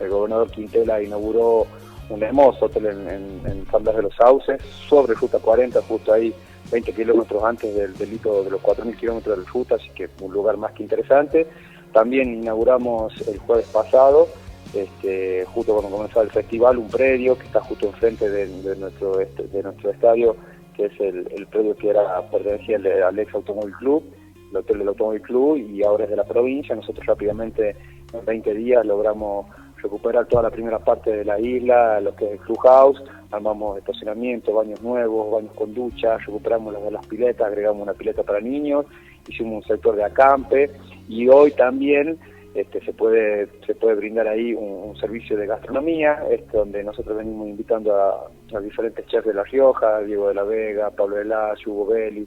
el 0.00 0.08
gobernador 0.08 0.50
Quintela 0.50 1.02
inauguró 1.02 1.66
un 2.08 2.22
hermoso 2.22 2.66
hotel 2.66 2.86
en, 2.86 3.40
en, 3.44 3.66
San 3.70 3.82
Blas 3.82 3.96
de 3.96 4.02
los 4.02 4.14
Sauces, 4.14 4.62
sobre 4.88 5.14
Ruta 5.14 5.38
40, 5.40 5.82
justo 5.82 6.12
ahí 6.12 6.32
20 6.70 6.92
kilómetros 6.92 7.42
antes 7.42 7.74
del 7.74 7.96
delito 7.96 8.44
de 8.44 8.50
los 8.50 8.60
4.000 8.62 8.96
kilómetros 8.96 9.38
de 9.38 9.44
ruta, 9.44 9.74
así 9.76 9.88
que 9.90 10.08
un 10.20 10.32
lugar 10.32 10.56
más 10.56 10.72
que 10.72 10.84
interesante. 10.84 11.46
También 11.92 12.34
inauguramos 12.34 13.12
el 13.26 13.38
jueves 13.38 13.66
pasado 13.66 14.28
este, 14.76 15.44
justo 15.46 15.74
cuando 15.74 15.96
comenzó 15.96 16.22
el 16.22 16.30
festival, 16.30 16.78
un 16.78 16.88
predio 16.88 17.36
que 17.36 17.46
está 17.46 17.60
justo 17.60 17.86
enfrente 17.86 18.28
de, 18.28 18.76
nuestro 18.76 19.20
este, 19.20 19.46
de 19.48 19.62
nuestro 19.62 19.90
estadio, 19.90 20.36
que 20.74 20.86
es 20.86 21.00
el, 21.00 21.46
predio 21.50 21.76
que 21.76 21.90
era 21.90 22.22
pertenecía 22.30 22.76
al, 22.76 23.18
ex 23.18 23.34
Automóvil 23.34 23.74
Club, 23.74 24.04
el 24.50 24.56
hotel 24.58 24.78
del 24.78 24.88
Automóvil 24.88 25.22
Club, 25.22 25.56
y 25.56 25.82
ahora 25.82 26.04
es 26.04 26.10
de 26.10 26.16
la 26.16 26.24
provincia. 26.24 26.74
Nosotros 26.74 27.04
rápidamente, 27.06 27.76
en 28.12 28.24
20 28.24 28.54
días, 28.54 28.84
logramos 28.84 29.46
recuperar 29.82 30.26
toda 30.26 30.44
la 30.44 30.50
primera 30.50 30.78
parte 30.78 31.10
de 31.10 31.24
la 31.24 31.38
isla, 31.40 32.00
lo 32.00 32.14
que 32.14 32.26
es 32.26 32.32
el 32.32 32.38
clubhouse, 32.38 33.02
armamos 33.30 33.78
estacionamiento, 33.78 34.52
baños 34.54 34.80
nuevos, 34.82 35.30
baños 35.32 35.52
con 35.54 35.74
ducha, 35.74 36.18
recuperamos 36.18 36.72
las 36.72 36.82
de 36.82 36.90
las 36.90 37.06
piletas, 37.06 37.46
agregamos 37.46 37.82
una 37.82 37.94
pileta 37.94 38.22
para 38.22 38.40
niños, 38.40 38.86
hicimos 39.28 39.62
un 39.62 39.62
sector 39.64 39.96
de 39.96 40.04
acampe 40.04 40.70
y 41.08 41.28
hoy 41.28 41.50
también 41.52 42.18
este, 42.56 42.84
se 42.84 42.92
puede 42.92 43.48
se 43.66 43.74
puede 43.74 43.96
brindar 43.96 44.26
ahí 44.26 44.54
un, 44.54 44.96
servicio 44.96 45.36
de 45.36 45.46
gastronomía, 45.46 46.24
este, 46.30 46.56
donde 46.56 46.82
nosotros 46.82 47.18
venimos 47.18 47.48
invitando 47.48 47.94
a, 47.94 48.30
diferentes 48.60 49.06
chefs 49.06 49.26
de 49.26 49.34
La 49.34 49.42
Rioja, 49.42 50.00
Diego 50.00 50.28
de 50.28 50.34
la 50.34 50.42
Vega, 50.42 50.90
Pablo 50.90 51.16
de 51.16 51.26
Hugo 51.66 51.86
Belli, 51.86 52.26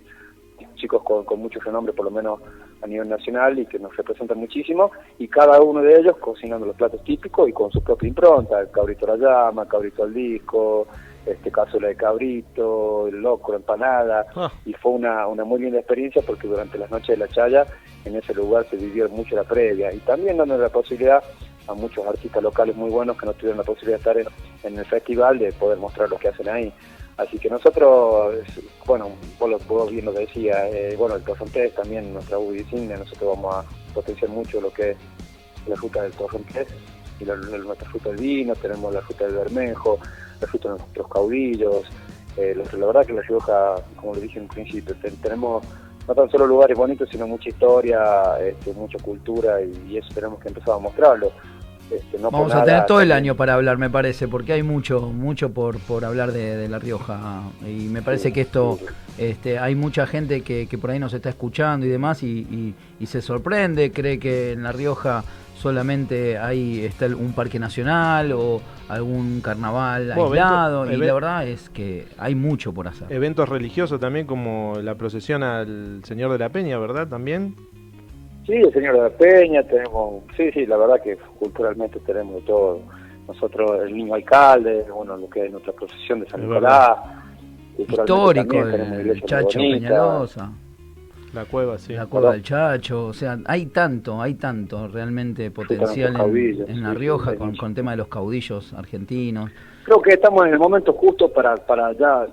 chicos 0.76 1.02
con, 1.04 1.26
con 1.26 1.40
mucho 1.40 1.60
renombre, 1.60 1.94
por 1.94 2.06
lo 2.06 2.12
menos 2.12 2.40
a 2.82 2.88
nivel 2.88 3.10
nacional, 3.10 3.58
y 3.58 3.66
que 3.66 3.80
nos 3.80 3.96
representan 3.98 4.38
muchísimo, 4.38 4.92
y 5.18 5.28
cada 5.28 5.62
uno 5.62 5.82
de 5.82 6.00
ellos 6.00 6.18
cocinando 6.18 6.68
los 6.68 6.76
platos 6.76 7.04
típicos 7.04 7.50
y 7.50 7.52
con 7.52 7.72
su 7.72 7.82
propia 7.82 8.08
impronta, 8.08 8.60
el 8.60 8.70
cabrito 8.70 9.06
a 9.06 9.18
la 9.18 9.48
llama, 9.48 9.68
cabrito 9.68 10.04
al 10.04 10.14
disco, 10.14 10.88
este 11.32 11.52
cápsula 11.52 11.88
de 11.90 11.96
cabrito, 11.96 13.08
el 13.08 13.22
locro, 13.22 13.56
empanada, 13.56 14.26
ah. 14.36 14.52
y 14.66 14.74
fue 14.74 14.94
una, 14.94 15.28
una 15.28 15.44
muy 15.44 15.62
linda 15.62 15.80
experiencia 15.80 16.22
porque 16.26 16.48
durante 16.48 16.78
las 16.78 16.90
noches 16.90 17.10
de 17.10 17.18
la 17.18 17.28
chaya 17.28 17.66
en 18.06 18.16
ese 18.16 18.34
lugar 18.34 18.66
se 18.70 18.78
vivió 18.78 19.08
mucho 19.10 19.36
la 19.36 19.44
previa 19.44 19.94
y 19.94 20.00
también 20.00 20.38
dando 20.38 20.58
la 20.58 20.70
posibilidad 20.70 21.24
a 21.70 21.74
muchos 21.74 22.06
artistas 22.06 22.42
locales 22.42 22.76
muy 22.76 22.90
buenos 22.90 23.18
que 23.18 23.26
no 23.26 23.34
tuvieron 23.34 23.60
la 23.60 23.64
posibilidad 23.64 24.00
de 24.00 24.22
estar 24.22 24.34
en, 24.64 24.78
el 24.78 24.86
festival 24.86 25.38
de 25.38 25.54
poder 25.54 25.78
mostrar 25.78 26.10
lo 26.10 26.18
que 26.18 26.30
hacen 26.30 26.50
ahí. 26.50 26.74
Así 27.18 27.38
que 27.38 27.50
nosotros, 27.50 28.34
bueno, 28.86 29.12
vos, 29.38 29.92
bien 29.92 30.06
lo 30.06 30.14
decía, 30.14 30.70
eh, 30.70 30.96
bueno, 30.98 31.16
el 31.16 31.24
Torrontés 31.24 31.76
también, 31.76 32.14
nuestra 32.14 32.40
U 32.40 32.54
nosotros 32.54 33.38
vamos 33.38 33.56
a 33.56 33.66
potenciar 33.94 34.32
mucho 34.32 34.62
lo 34.62 34.72
que 34.72 34.92
es 34.92 34.98
la 35.68 35.76
ruta 35.76 36.02
del 36.02 36.14
Torrontés 36.14 36.68
y 37.20 37.26
la, 37.26 37.36
nuestra 37.36 37.90
fruta 37.90 38.10
del 38.10 38.20
vino, 38.20 38.56
tenemos 38.56 38.94
la 38.94 39.02
fruta 39.02 39.26
del 39.26 39.36
bermejo, 39.36 40.00
fruta 40.48 40.74
de 40.74 40.80
nuestros 40.80 41.08
caudillos, 41.08 41.86
eh, 42.38 42.56
la 42.56 42.86
verdad 42.86 43.06
que 43.06 43.14
la 43.14 43.22
Rioja, 43.22 43.76
como 43.96 44.16
le 44.16 44.22
dije 44.22 44.40
en 44.40 44.48
principio, 44.48 44.96
tenemos 45.22 45.64
no 46.08 46.16
tan 46.16 46.30
solo 46.30 46.48
lugares 46.48 46.78
bonitos, 46.78 47.10
sino 47.10 47.28
mucha 47.28 47.50
historia, 47.50 48.00
este, 48.42 48.74
mucha 48.74 48.98
cultura 49.00 49.62
y, 49.62 49.98
eso 49.98 50.10
tenemos 50.14 50.40
que 50.40 50.48
empezar 50.48 50.76
a 50.76 50.80
mostrarlo. 50.80 51.32
Este, 51.92 52.18
Vamos 52.18 52.54
a 52.54 52.64
tener 52.64 52.86
todo 52.86 53.02
el 53.02 53.12
año 53.12 53.36
para 53.36 53.56
hablar, 53.56 53.78
me 53.78 53.90
parece, 53.90 54.28
porque 54.28 54.54
hay 54.54 54.64
mucho, 54.64 55.02
mucho 55.02 55.52
por, 55.52 55.80
por 55.80 56.06
hablar 56.06 56.32
de, 56.32 56.68
La 56.70 56.80
Rioja. 56.80 57.42
Y 57.66 57.88
me 57.90 58.02
parece 58.02 58.32
que 58.32 58.42
esto, 58.42 58.78
este, 59.18 59.58
hay 59.58 59.76
mucha 59.76 60.06
gente 60.06 60.42
que, 60.42 60.68
que, 60.68 60.78
por 60.78 60.92
ahí 60.92 61.00
nos 61.00 61.14
está 61.14 61.30
escuchando 61.30 61.86
y 61.86 61.90
demás 61.90 62.22
y, 62.24 62.76
y, 63.00 63.06
se 63.08 63.22
sorprende, 63.22 63.92
cree 63.92 64.20
que 64.20 64.52
en 64.52 64.64
La 64.64 64.72
Rioja 64.72 65.24
solamente 65.60 66.38
hay 66.38 66.86
está 66.86 67.06
un 67.08 67.34
parque 67.34 67.60
nacional 67.60 68.32
o 68.32 68.62
algún 68.88 69.42
carnaval 69.42 70.12
aislado 70.12 70.92
y 70.92 70.96
la 70.96 71.14
verdad 71.14 71.48
es 71.48 71.70
que 71.70 72.06
hay 72.18 72.34
mucho 72.34 72.74
por 72.74 72.88
hacer. 72.88 73.12
Eventos 73.12 73.48
religiosos 73.50 74.00
también 74.00 74.26
como 74.26 74.76
la 74.82 74.96
procesión 74.96 75.44
al 75.44 76.02
Señor 76.04 76.32
de 76.32 76.40
la 76.40 76.50
Peña, 76.50 76.80
¿verdad? 76.80 77.08
También. 77.08 77.56
Sí, 78.46 78.54
el 78.54 78.74
Señor 78.74 78.96
de 78.96 79.02
la 79.02 79.10
Peña, 79.10 79.64
tenemos, 79.64 80.24
sí, 80.36 80.50
sí, 80.54 80.66
la 80.66 80.78
verdad 80.78 81.02
que 81.04 81.18
culturalmente 81.38 82.00
tenemos 82.00 82.36
de 82.36 82.42
todo. 82.42 82.80
Nosotros, 83.28 83.84
el 83.86 83.96
niño 83.96 84.16
alcalde, 84.16 84.86
bueno, 84.92 85.16
lo 85.18 85.30
que 85.30 85.46
es 85.46 85.52
nuestra 85.52 85.74
procesión 85.74 86.22
de 86.22 86.30
San 86.30 86.42
Nicolás. 86.42 86.98
Histórico, 87.78 88.58
el 88.58 89.22
Chacho 89.24 89.60
Peñalosa. 89.60 90.52
La 91.34 91.46
cueva, 91.46 91.78
sí. 91.78 91.94
La 91.94 92.08
cueva 92.08 92.32
del 92.32 92.44
Chacho, 92.44 93.08
o 93.08 93.14
sea, 93.14 93.38
hay 93.46 93.68
tanto, 93.68 94.22
hay 94.22 94.34
tanto 94.34 94.88
realmente 94.88 95.52
potencial 95.52 96.16
en, 96.68 96.84
La 96.84 96.94
Rioja 96.94 97.36
con, 97.36 97.56
con 97.56 97.70
el 97.70 97.76
tema 97.76 97.92
de 97.92 97.98
los 97.98 98.08
caudillos 98.08 98.74
argentinos. 98.74 99.52
Creo 99.84 100.02
que 100.02 100.14
estamos 100.14 100.46
en 100.46 100.54
el 100.54 100.60
momento 100.60 100.94
justo 100.94 101.32
para, 101.32 101.56
para 101.56 101.94
ya, 101.94 102.28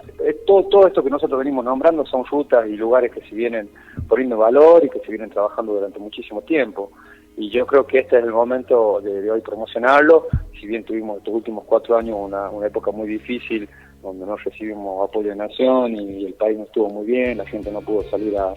todo, 0.47 0.65
todo 0.65 0.87
esto 0.87 1.03
que 1.03 1.11
nosotros 1.11 1.39
venimos 1.39 1.65
nombrando 1.65 2.05
son 2.05 2.25
rutas 2.25 2.67
y 2.69 2.77
lugares 2.77 3.13
que 3.13 3.21
se 3.23 3.35
vienen 3.35 3.71
poniendo 4.09 4.37
valor 4.37 4.85
y 4.85 4.91
que 4.91 5.01
se 5.01 5.09
vienen 5.09 5.31
trabajando 5.31 5.75
durante 5.75 5.99
muchísimo 5.99 6.43
tiempo. 6.43 6.91
Y 7.37 7.51
yo 7.51 7.67
creo 7.67 7.87
que 7.87 8.01
este 8.01 8.19
es 8.19 8.25
el 8.25 8.33
momento 8.33 9.01
de, 9.01 9.31
hoy 9.31 9.41
promocionarlo, 9.41 10.27
si 10.59 10.67
bien 10.67 10.85
tuvimos 10.85 11.19
estos 11.19 11.35
últimos 11.35 11.65
cuatro 11.65 11.97
años 11.97 12.17
una, 12.19 12.51
una 12.51 12.67
época 12.67 12.91
muy 12.91 13.09
difícil 13.09 13.69
donde 14.03 14.25
no 14.27 14.37
recibimos 14.37 15.09
apoyo 15.09 15.31
de 15.31 15.37
nación 15.37 15.97
y 15.97 16.27
el 16.27 16.35
país 16.35 16.59
no 16.59 16.65
estuvo 16.65 16.89
muy 16.89 17.07
bien, 17.07 17.39
la 17.39 17.47
gente 17.47 17.71
no 17.71 17.81
pudo 17.81 18.03
salir 18.05 18.37
a, 18.37 18.55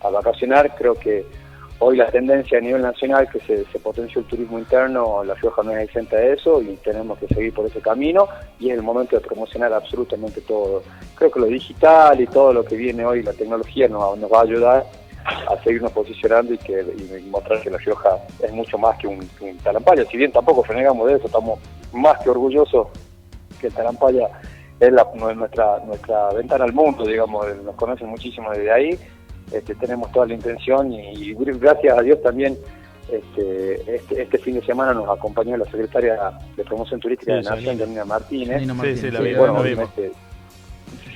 a 0.00 0.10
vacacionar. 0.10 0.74
Creo 0.76 0.94
que 0.94 1.24
hoy 1.80 1.96
la 1.96 2.10
tendencia 2.10 2.58
a 2.58 2.60
nivel 2.60 2.82
nacional 2.82 3.28
que 3.30 3.40
se, 3.40 3.64
se 3.64 3.78
potenció 3.78 4.20
el 4.20 4.26
turismo 4.26 4.58
interno, 4.58 5.22
La 5.24 5.34
Rioja 5.34 5.62
no 5.62 5.72
es 5.72 5.84
exenta 5.84 6.16
de 6.16 6.32
eso 6.32 6.60
y 6.60 6.76
tenemos 6.76 7.18
que 7.18 7.28
seguir 7.28 7.54
por 7.54 7.66
ese 7.66 7.80
camino 7.80 8.28
y 8.58 8.70
es 8.70 8.76
el 8.76 8.82
momento 8.82 9.16
de 9.16 9.26
promocionar 9.26 9.72
absolutamente 9.72 10.40
todo. 10.40 10.82
Creo 11.14 11.30
que 11.30 11.40
lo 11.40 11.46
digital 11.46 12.20
y 12.20 12.26
todo 12.26 12.52
lo 12.52 12.64
que 12.64 12.76
viene 12.76 13.04
hoy, 13.04 13.22
la 13.22 13.32
tecnología 13.32 13.88
nos, 13.88 14.18
nos 14.18 14.32
va 14.32 14.40
a 14.40 14.42
ayudar 14.42 14.86
a 15.24 15.62
seguirnos 15.62 15.92
posicionando 15.92 16.54
y 16.54 16.58
que 16.58 16.82
mostrar 17.30 17.60
que 17.60 17.70
La 17.70 17.78
Rioja 17.78 18.18
es 18.42 18.52
mucho 18.52 18.78
más 18.78 18.96
que 18.98 19.06
un, 19.06 19.28
Talampaya. 19.62 20.04
Si 20.06 20.16
bien 20.16 20.32
tampoco 20.32 20.62
renegamos 20.62 21.06
de 21.08 21.16
eso, 21.16 21.26
estamos 21.26 21.60
más 21.92 22.18
que 22.18 22.30
orgullosos 22.30 22.88
que 23.60 23.68
el 23.68 23.72
Talampaya 23.72 24.28
es 24.80 24.92
la, 24.92 25.06
nuestra, 25.34 25.80
nuestra 25.84 26.30
ventana 26.30 26.64
al 26.64 26.72
mundo, 26.72 27.04
digamos, 27.04 27.46
nos 27.64 27.74
conocen 27.74 28.08
muchísimo 28.08 28.50
desde 28.52 28.70
ahí 28.70 28.98
este, 29.52 29.74
tenemos 29.74 30.10
toda 30.12 30.26
la 30.26 30.34
intención 30.34 30.92
y, 30.92 31.34
gracias 31.34 31.98
a 31.98 32.02
Dios 32.02 32.20
también 32.22 32.56
este, 33.10 33.94
este, 33.96 34.22
este, 34.22 34.38
fin 34.38 34.54
de 34.54 34.66
semana 34.66 34.92
nos 34.92 35.08
acompañó 35.08 35.56
la 35.56 35.64
secretaria 35.64 36.32
de 36.56 36.64
Promoción 36.64 37.00
Turística 37.00 37.34
de 37.34 37.42
Nación, 37.42 37.78
Janina 37.78 38.04
Martínez. 38.04 38.60
Sí, 38.60 38.96
sí, 38.96 39.10
la, 39.10 39.20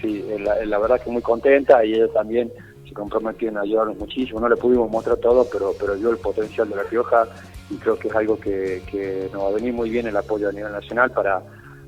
sí, 0.00 0.24
la, 0.66 0.78
verdad 0.78 1.00
que 1.00 1.10
muy 1.10 1.20
contenta 1.20 1.84
y 1.84 1.94
ella 1.94 2.08
también 2.08 2.50
se 2.88 2.94
comprometió 2.94 3.50
en 3.50 3.58
ayudarnos 3.58 3.98
muchísimo. 3.98 4.40
No 4.40 4.48
le 4.48 4.56
pudimos 4.56 4.90
mostrar 4.90 5.18
todo, 5.18 5.46
pero, 5.52 5.74
pero 5.78 5.94
vio 5.94 6.10
el 6.10 6.16
potencial 6.16 6.68
de 6.70 6.76
La 6.76 6.82
Rioja 6.84 7.26
y 7.68 7.76
creo 7.76 7.98
que 7.98 8.08
es 8.08 8.14
algo 8.14 8.38
que, 8.38 8.82
que 8.90 9.28
nos 9.30 9.42
va 9.44 9.48
a 9.48 9.52
venir 9.52 9.74
muy 9.74 9.90
bien 9.90 10.06
el 10.06 10.16
apoyo 10.16 10.48
a 10.48 10.52
nivel 10.52 10.72
nacional 10.72 11.10
para, 11.10 11.42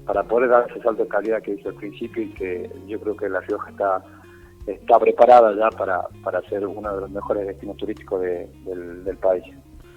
para 0.07 0.23
poder 0.25 0.51
dar 0.51 0.67
ese 0.71 0.83
salto 0.83 1.05
de 1.05 1.09
calidad 1.09 1.43
que 1.43 1.53
hizo 1.53 1.71
al 1.71 1.77
principio 1.77 2.23
y 2.23 2.29
que 2.35 2.71
yo 2.87 3.01
creo 3.01 3.17
que 3.17 3.29
La 3.31 3.41
Rioja 3.41 3.71
está 3.71 4.03
está 4.67 4.99
preparada 4.99 5.55
ya 5.55 5.69
para, 5.77 6.03
para 6.23 6.41
ser 6.49 6.67
uno 6.67 6.95
de 6.95 7.01
los 7.03 7.11
mejores 7.11 7.47
destinos 7.47 7.77
turísticos 7.77 8.21
del, 8.23 9.19
país. 9.21 9.45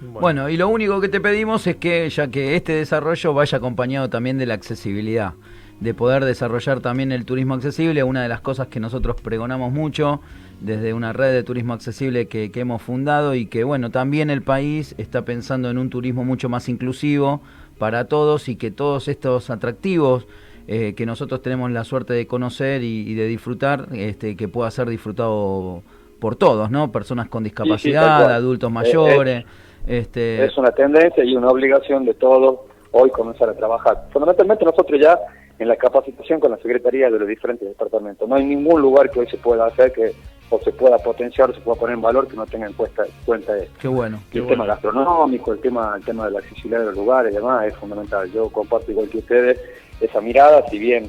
Bueno. 0.00 0.48
y 0.48 0.56
lo 0.56 0.68
único 0.68 1.00
que 1.00 1.08
te 1.08 1.20
pedimos 1.20 1.66
es 1.66 1.76
que 1.76 2.08
ya 2.08 2.28
que 2.28 2.54
este 2.54 2.72
desarrollo 2.72 3.34
vaya 3.34 3.58
acompañado 3.58 4.08
también 4.08 4.38
de 4.38 4.46
la 4.46 4.54
accesibilidad, 4.54 5.34
de 5.80 5.94
poder 5.94 6.24
desarrollar 6.24 6.80
también 6.80 7.10
el 7.12 7.24
turismo 7.24 7.54
accesible, 7.54 8.02
una 8.04 8.22
de 8.22 8.28
las 8.28 8.40
cosas 8.40 8.68
que 8.68 8.78
nosotros 8.78 9.20
pregonamos 9.20 9.72
mucho 9.72 10.20
desde 10.60 10.92
una 10.92 11.12
red 11.12 11.32
de 11.32 11.42
turismo 11.42 11.72
accesible 11.72 12.26
que, 12.26 12.50
que 12.50 12.60
hemos 12.60 12.82
fundado 12.82 13.34
y 13.34 13.46
que 13.46 13.64
bueno, 13.64 13.90
también 13.90 14.30
el 14.30 14.42
país 14.42 14.94
está 14.98 15.24
pensando 15.24 15.70
en 15.70 15.78
un 15.78 15.90
turismo 15.90 16.24
mucho 16.24 16.48
más 16.48 16.68
inclusivo 16.68 17.40
para 17.78 18.06
todos 18.06 18.48
y 18.48 18.56
que 18.56 18.70
todos 18.70 19.08
estos 19.08 19.50
atractivos 19.50 20.26
eh, 20.70 20.94
que 20.94 21.06
nosotros 21.06 21.40
tenemos 21.40 21.70
la 21.70 21.82
suerte 21.82 22.12
de 22.12 22.26
conocer 22.26 22.82
y, 22.82 23.14
de 23.14 23.26
disfrutar, 23.26 23.86
este, 23.94 24.36
que 24.36 24.48
pueda 24.48 24.70
ser 24.70 24.86
disfrutado 24.88 25.82
por 26.20 26.36
todos, 26.36 26.70
¿no? 26.70 26.92
Personas 26.92 27.30
con 27.30 27.42
discapacidad, 27.42 28.30
adultos 28.30 28.70
mayores. 28.70 29.46
Es, 29.86 30.08
este... 30.08 30.44
es 30.44 30.58
una 30.58 30.70
tendencia 30.72 31.24
y 31.24 31.34
una 31.34 31.48
obligación 31.48 32.04
de 32.04 32.12
todos 32.12 32.60
hoy 32.90 33.08
comenzar 33.10 33.48
a 33.48 33.54
trabajar. 33.54 34.08
Fundamentalmente 34.12 34.66
nosotros 34.66 35.00
ya 35.00 35.18
en 35.58 35.68
la 35.68 35.76
capacitación 35.76 36.38
con 36.38 36.50
la 36.50 36.58
Secretaría 36.58 37.10
de 37.10 37.18
los 37.18 37.26
diferentes 37.26 37.66
departamentos. 37.66 38.28
No 38.28 38.34
hay 38.34 38.44
ningún 38.44 38.82
lugar 38.82 39.10
que 39.10 39.20
hoy 39.20 39.26
se 39.28 39.38
pueda 39.38 39.66
hacer 39.66 39.92
que 39.92 40.12
o 40.50 40.58
se 40.60 40.72
pueda 40.72 40.98
potenciar, 40.98 41.54
se 41.54 41.60
pueda 41.60 41.78
poner 41.78 41.94
en 41.94 42.02
valor 42.02 42.26
que 42.26 42.36
no 42.36 42.46
tenga 42.46 42.66
en 42.66 42.72
cuenta, 42.72 43.04
cuenta 43.24 43.56
esto. 43.56 43.74
Qué 43.80 43.88
bueno. 43.88 44.20
el 44.32 44.46
tema 44.46 44.64
gastronómico, 44.64 45.52
el 45.52 45.60
tema, 45.60 45.94
el 45.96 46.04
tema 46.04 46.26
de 46.26 46.32
la 46.32 46.38
accesibilidad 46.38 46.80
de 46.80 46.86
los 46.86 46.96
lugares 46.96 47.32
y 47.32 47.36
demás 47.36 47.66
es 47.66 47.74
fundamental. 47.76 48.30
Yo 48.32 48.48
comparto 48.50 48.90
igual 48.90 49.08
que 49.08 49.18
ustedes 49.18 49.60
esa 50.00 50.20
mirada, 50.20 50.64
si 50.70 50.78
bien 50.78 51.04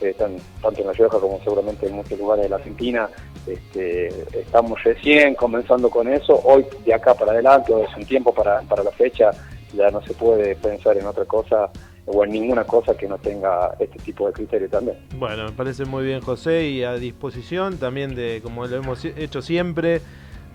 eh, 0.00 0.10
están, 0.10 0.36
tanto 0.62 0.80
en 0.80 0.86
La 0.86 0.92
Rioja 0.92 1.18
como 1.18 1.38
seguramente 1.40 1.86
en 1.86 1.96
muchos 1.96 2.18
lugares 2.18 2.44
de 2.44 2.48
la 2.50 2.56
Argentina, 2.56 3.08
este, 3.46 4.08
estamos 4.38 4.82
recién 4.84 5.34
comenzando 5.34 5.90
con 5.90 6.08
eso, 6.08 6.40
hoy 6.44 6.64
de 6.84 6.94
acá 6.94 7.14
para 7.14 7.32
adelante, 7.32 7.72
o 7.72 7.84
es 7.84 7.96
un 7.96 8.04
tiempo 8.04 8.32
para, 8.32 8.60
para 8.62 8.82
la 8.82 8.90
fecha, 8.92 9.30
ya 9.74 9.90
no 9.90 10.00
se 10.02 10.14
puede 10.14 10.54
pensar 10.56 10.96
en 10.96 11.06
otra 11.06 11.24
cosa 11.24 11.70
o 12.10 12.24
en 12.24 12.32
ninguna 12.32 12.64
cosa 12.64 12.96
que 12.96 13.06
no 13.06 13.18
tenga 13.18 13.74
este 13.78 13.98
tipo 13.98 14.26
de 14.26 14.32
criterio 14.32 14.68
también. 14.68 14.98
Bueno, 15.16 15.44
me 15.44 15.52
parece 15.52 15.84
muy 15.84 16.04
bien 16.04 16.20
José 16.20 16.68
y 16.68 16.82
a 16.82 16.94
disposición 16.94 17.78
también 17.78 18.14
de, 18.14 18.40
como 18.42 18.66
lo 18.66 18.76
hemos 18.76 19.04
hecho 19.04 19.42
siempre, 19.42 20.00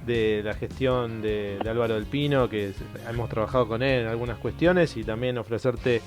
de 0.05 0.41
la 0.43 0.53
gestión 0.53 1.21
de, 1.21 1.59
Álvaro 1.67 1.93
del 1.93 2.05
Pino, 2.05 2.49
que 2.49 2.73
hemos 3.09 3.29
trabajado 3.29 3.67
con 3.67 3.83
él 3.83 4.01
en 4.01 4.07
algunas 4.07 4.37
cuestiones 4.37 4.97
y 4.97 5.03
también 5.03 5.37
ofrecerte 5.37 6.01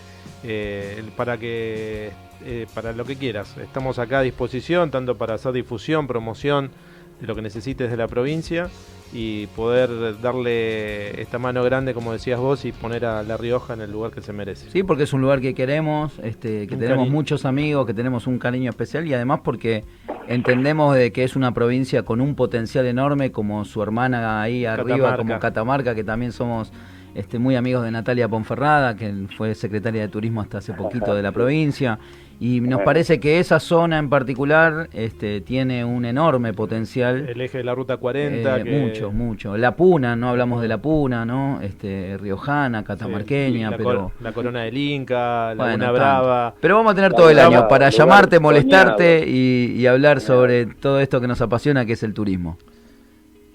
eh, 0.44 1.02
para 1.16 1.38
que 1.38 2.10
eh, 2.44 2.66
para 2.74 2.92
lo 2.92 3.04
que 3.04 3.16
quieras. 3.16 3.56
Estamos 3.56 3.98
acá 3.98 4.18
a 4.18 4.22
disposición, 4.22 4.90
tanto 4.90 5.16
para 5.16 5.34
hacer 5.34 5.52
difusión, 5.52 6.06
promoción 6.06 6.66
de 6.66 6.95
lo 7.20 7.34
que 7.34 7.42
necesites 7.42 7.90
de 7.90 7.96
la 7.96 8.08
provincia 8.08 8.68
y 9.12 9.46
poder 9.48 10.20
darle 10.20 11.20
esta 11.20 11.38
mano 11.38 11.62
grande, 11.62 11.94
como 11.94 12.12
decías 12.12 12.38
vos, 12.38 12.64
y 12.64 12.72
poner 12.72 13.04
a 13.04 13.22
La 13.22 13.36
Rioja 13.36 13.74
en 13.74 13.80
el 13.80 13.92
lugar 13.92 14.10
que 14.10 14.20
se 14.20 14.32
merece. 14.32 14.68
Sí, 14.70 14.82
porque 14.82 15.04
es 15.04 15.12
un 15.12 15.20
lugar 15.20 15.40
que 15.40 15.54
queremos, 15.54 16.18
este, 16.22 16.66
que 16.66 16.76
tenemos 16.76 17.08
muchos 17.08 17.44
amigos, 17.44 17.86
que 17.86 17.94
tenemos 17.94 18.26
un 18.26 18.38
cariño 18.38 18.68
especial 18.68 19.06
y 19.06 19.14
además 19.14 19.40
porque 19.44 19.84
entendemos 20.28 20.94
de 20.94 21.12
que 21.12 21.24
es 21.24 21.36
una 21.36 21.52
provincia 21.54 22.02
con 22.02 22.20
un 22.20 22.34
potencial 22.34 22.86
enorme, 22.86 23.30
como 23.30 23.64
su 23.64 23.82
hermana 23.82 24.42
ahí 24.42 24.66
arriba, 24.66 25.16
como 25.16 25.38
Catamarca, 25.38 25.94
que 25.94 26.04
también 26.04 26.32
somos 26.32 26.72
este, 27.14 27.38
muy 27.38 27.56
amigos 27.56 27.84
de 27.84 27.90
Natalia 27.90 28.28
Ponferrada, 28.28 28.96
que 28.96 29.12
fue 29.36 29.54
secretaria 29.54 30.02
de 30.02 30.08
Turismo 30.08 30.42
hasta 30.42 30.58
hace 30.58 30.74
poquito 30.74 31.14
de 31.14 31.22
la 31.22 31.32
provincia. 31.32 31.98
Y 32.38 32.60
nos 32.60 32.82
parece 32.82 33.18
que 33.18 33.38
esa 33.38 33.58
zona 33.60 33.98
en 33.98 34.10
particular 34.10 34.88
este, 34.92 35.40
tiene 35.40 35.84
un 35.84 36.04
enorme 36.04 36.52
potencial. 36.52 37.26
El 37.28 37.40
eje 37.40 37.58
de 37.58 37.64
la 37.64 37.74
Ruta 37.74 37.96
40. 37.96 38.58
Eh, 38.58 38.64
mucho, 38.64 39.10
mucho. 39.10 39.56
La 39.56 39.74
Puna, 39.74 40.16
no 40.16 40.28
hablamos 40.28 40.60
de 40.60 40.68
la 40.68 40.76
Puna, 40.76 41.24
¿no? 41.24 41.60
Este, 41.62 42.18
Riojana, 42.18 42.84
Catamarqueña, 42.84 43.70
la 43.70 43.76
pero... 43.78 44.12
la 44.20 44.32
Corona 44.32 44.64
del 44.64 44.76
Inca, 44.76 45.54
la 45.54 45.72
Luna 45.72 45.90
Brava. 45.92 46.54
Pero 46.60 46.76
vamos 46.76 46.92
a 46.92 46.94
tener 46.94 47.14
todo 47.14 47.30
el 47.30 47.38
año 47.38 47.68
para 47.68 47.88
llamarte, 47.88 48.38
molestarte 48.38 49.26
y, 49.26 49.86
hablar 49.86 50.20
sobre 50.20 50.66
todo 50.66 50.98
esto 50.98 51.20
que 51.20 51.28
nos 51.28 51.40
apasiona, 51.40 51.86
que 51.86 51.92
es 51.92 52.02
el 52.02 52.12
turismo. 52.12 52.58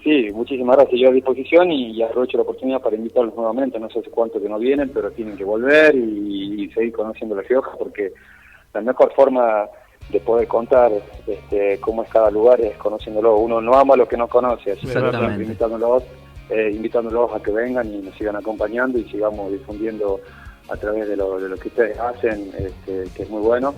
Sí, 0.02 0.30
muchísimas 0.32 0.76
gracias. 0.76 0.98
Yo 0.98 1.10
a 1.10 1.12
disposición 1.12 1.70
y, 1.70 2.02
aprovecho 2.02 2.38
la 2.38 2.42
oportunidad 2.42 2.80
para 2.80 2.96
invitarlos 2.96 3.36
nuevamente. 3.36 3.78
No 3.78 3.88
sé 3.90 4.00
hace 4.00 4.10
cuánto 4.10 4.40
que 4.40 4.48
no 4.48 4.58
vienen, 4.58 4.90
pero 4.92 5.10
tienen 5.12 5.36
que 5.36 5.44
volver 5.44 5.94
y, 5.94 6.64
y 6.64 6.70
seguir 6.70 6.92
conociendo 6.92 7.36
La 7.36 7.42
Rioja 7.42 7.70
porque 7.78 8.12
la 8.74 8.80
mejor 8.80 9.12
forma 9.14 9.66
de 10.10 10.20
poder 10.20 10.48
contar 10.48 10.92
este, 11.26 11.78
cómo 11.80 12.02
es 12.02 12.10
cada 12.10 12.30
lugar 12.30 12.60
es 12.60 12.76
conociéndolo. 12.76 13.36
Uno 13.36 13.60
no 13.60 13.74
ama 13.74 13.96
lo 13.96 14.06
que 14.06 14.16
no 14.16 14.28
conoce, 14.28 14.72
así 14.72 14.86
que 14.86 14.98
invitándolos, 15.42 16.02
eh, 16.50 16.70
invitándolos 16.72 17.32
a 17.32 17.40
que 17.40 17.52
vengan 17.52 17.92
y 17.92 17.98
nos 17.98 18.14
sigan 18.16 18.36
acompañando 18.36 18.98
y 18.98 19.04
sigamos 19.04 19.52
difundiendo 19.52 20.20
a 20.68 20.76
través 20.76 21.08
de 21.08 21.16
lo, 21.16 21.38
de 21.38 21.48
lo 21.48 21.56
que 21.56 21.68
ustedes 21.68 21.98
hacen, 21.98 22.52
este, 22.58 23.04
que 23.14 23.22
es 23.22 23.30
muy 23.30 23.42
bueno, 23.42 23.74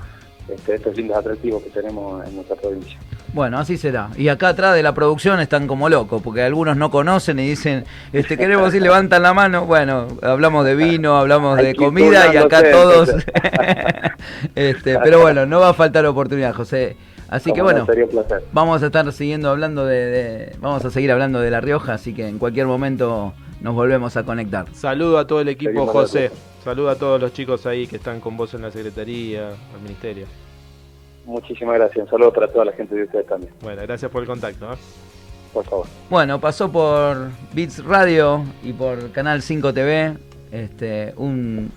este, 0.48 0.74
estos 0.76 0.96
lindos 0.96 1.16
atractivos 1.16 1.62
que 1.62 1.70
tenemos 1.70 2.26
en 2.26 2.36
nuestra 2.36 2.56
provincia. 2.56 2.98
Bueno, 3.34 3.58
así 3.58 3.76
será. 3.76 4.10
Y 4.16 4.28
acá 4.28 4.50
atrás 4.50 4.76
de 4.76 4.82
la 4.84 4.94
producción 4.94 5.40
están 5.40 5.66
como 5.66 5.88
locos, 5.88 6.22
porque 6.22 6.42
algunos 6.42 6.76
no 6.76 6.92
conocen 6.92 7.40
y 7.40 7.48
dicen, 7.48 7.84
este, 8.12 8.38
queremos 8.38 8.72
y 8.76 8.80
levantan 8.80 9.22
la 9.22 9.34
mano. 9.34 9.66
Bueno, 9.66 10.06
hablamos 10.22 10.64
de 10.64 10.76
vino, 10.76 11.16
hablamos 11.16 11.56
de 11.58 11.74
comida 11.74 12.32
y 12.32 12.36
acá 12.36 12.62
todos. 12.70 13.10
este, 14.54 15.00
pero 15.00 15.20
bueno, 15.20 15.46
no 15.46 15.58
va 15.58 15.70
a 15.70 15.74
faltar 15.74 16.06
oportunidad, 16.06 16.54
José. 16.54 16.96
Así 17.28 17.52
que 17.52 17.60
bueno, 17.60 17.84
vamos 18.52 18.80
a 18.84 18.86
estar 18.86 19.12
siguiendo 19.12 19.50
hablando 19.50 19.84
de, 19.84 20.54
vamos 20.60 20.84
a 20.84 20.90
seguir 20.90 21.10
hablando 21.10 21.40
de 21.40 21.50
La 21.50 21.60
Rioja, 21.60 21.94
así 21.94 22.14
que 22.14 22.28
en 22.28 22.38
cualquier 22.38 22.66
momento 22.66 23.34
nos 23.60 23.74
volvemos 23.74 24.16
a 24.16 24.22
conectar. 24.22 24.66
Saludo 24.74 25.18
a 25.18 25.26
todo 25.26 25.40
el 25.40 25.48
equipo, 25.48 25.86
José. 25.86 26.30
Saludo 26.62 26.90
a 26.90 26.94
todos 26.94 27.20
los 27.20 27.32
chicos 27.32 27.66
ahí 27.66 27.88
que 27.88 27.96
están 27.96 28.20
con 28.20 28.36
vos 28.36 28.54
en 28.54 28.62
la 28.62 28.70
Secretaría, 28.70 29.48
al 29.48 29.80
Ministerio. 29.82 30.26
Muchísimas 31.26 31.76
gracias. 31.76 32.04
Un 32.04 32.10
saludo 32.10 32.32
para 32.32 32.48
toda 32.48 32.64
la 32.66 32.72
gente 32.72 32.94
de 32.94 33.04
ustedes 33.04 33.26
también. 33.26 33.52
Bueno, 33.62 33.82
gracias 33.82 34.10
por 34.10 34.22
el 34.22 34.28
contacto. 34.28 34.72
¿eh? 34.72 34.76
Por 35.52 35.64
favor. 35.64 35.86
Bueno, 36.10 36.40
pasó 36.40 36.70
por 36.70 37.28
Beats 37.52 37.84
Radio 37.84 38.44
y 38.62 38.72
por 38.72 39.12
Canal 39.12 39.40
5 39.40 39.72
TV 39.72 40.16
este, 40.50 41.14
un, 41.16 41.70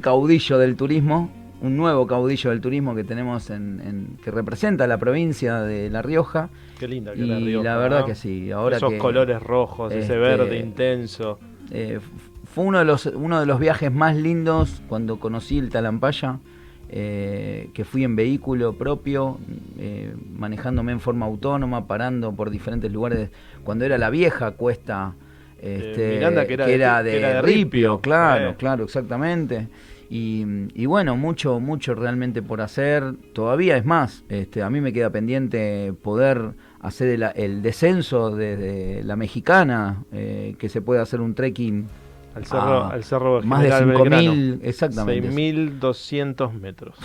caudillo 0.00 0.58
del 0.58 0.76
turismo, 0.76 1.30
un 1.60 1.76
nuevo 1.76 2.06
caudillo 2.06 2.50
del 2.50 2.60
turismo 2.60 2.94
que 2.94 3.04
tenemos 3.04 3.50
en, 3.50 4.18
que 4.22 4.30
representa 4.30 4.86
la 4.86 4.98
provincia 4.98 5.60
de 5.60 5.90
La 5.90 6.02
Rioja. 6.02 6.50
Qué 6.78 6.88
linda 6.88 7.12
que 7.12 7.20
y 7.20 7.26
La 7.26 7.38
Rioja. 7.38 7.64
La 7.64 7.76
verdad 7.76 8.06
que 8.06 8.14
sí. 8.14 8.50
Ahora 8.50 8.76
Esos 8.76 8.94
colores 8.94 9.42
rojos, 9.42 9.92
ese 9.92 10.00
este, 10.00 10.16
verde 10.18 10.58
intenso. 10.58 11.38
Eh, 11.70 11.98
fue 12.44 12.64
uno 12.64 12.78
de 12.78 12.84
los 12.84 13.06
uno 13.06 13.40
de 13.40 13.46
los 13.46 13.58
viajes 13.58 13.90
más 13.90 14.16
lindos 14.16 14.82
cuando 14.88 15.18
conocí 15.18 15.58
el 15.58 15.70
Talampaya 15.70 16.38
eh, 16.88 17.70
que 17.72 17.84
fui 17.84 18.04
en 18.04 18.14
vehículo 18.14 18.74
propio, 18.74 19.38
eh, 19.78 20.14
manejándome 20.36 20.92
en 20.92 21.00
forma 21.00 21.26
autónoma, 21.26 21.86
parando 21.86 22.32
por 22.32 22.50
diferentes 22.50 22.92
lugares, 22.92 23.30
cuando 23.64 23.84
era 23.84 23.98
la 23.98 24.10
vieja 24.10 24.52
cuesta, 24.52 25.14
este, 25.60 26.20
que 26.46 26.74
era, 26.74 27.02
de, 27.02 27.42
Ripio, 27.42 28.00
claro, 28.00 28.50
eh. 28.50 28.54
claro, 28.58 28.84
exactamente. 28.84 29.68
Y, 30.10 30.86
bueno, 30.86 31.16
mucho, 31.16 31.58
mucho 31.58 31.96
realmente 31.96 32.40
por 32.40 32.60
hacer. 32.60 33.14
Todavía 33.32 33.76
es 33.76 33.84
más, 33.84 34.22
este, 34.28 34.62
a 34.62 34.70
mí 34.70 34.80
me 34.80 34.92
queda 34.92 35.10
pendiente 35.10 35.92
poder 36.02 36.52
hacer 36.78 37.08
el, 37.08 37.24
el 37.34 37.62
descenso 37.62 38.30
desde 38.36 39.02
la 39.02 39.16
mexicana, 39.16 40.04
que 40.12 40.68
se 40.68 40.80
puede 40.80 41.00
hacer 41.00 41.20
un 41.20 41.34
trekking 41.34 41.88
al 42.34 42.44
cerro, 42.46 42.84
al 42.86 43.04
cerro 43.04 43.42
más 43.42 43.62
de 43.62 43.70
5.000, 43.70 44.60
exactamente. 44.62 45.30
6.200 45.30 46.52
metros. 46.52 46.96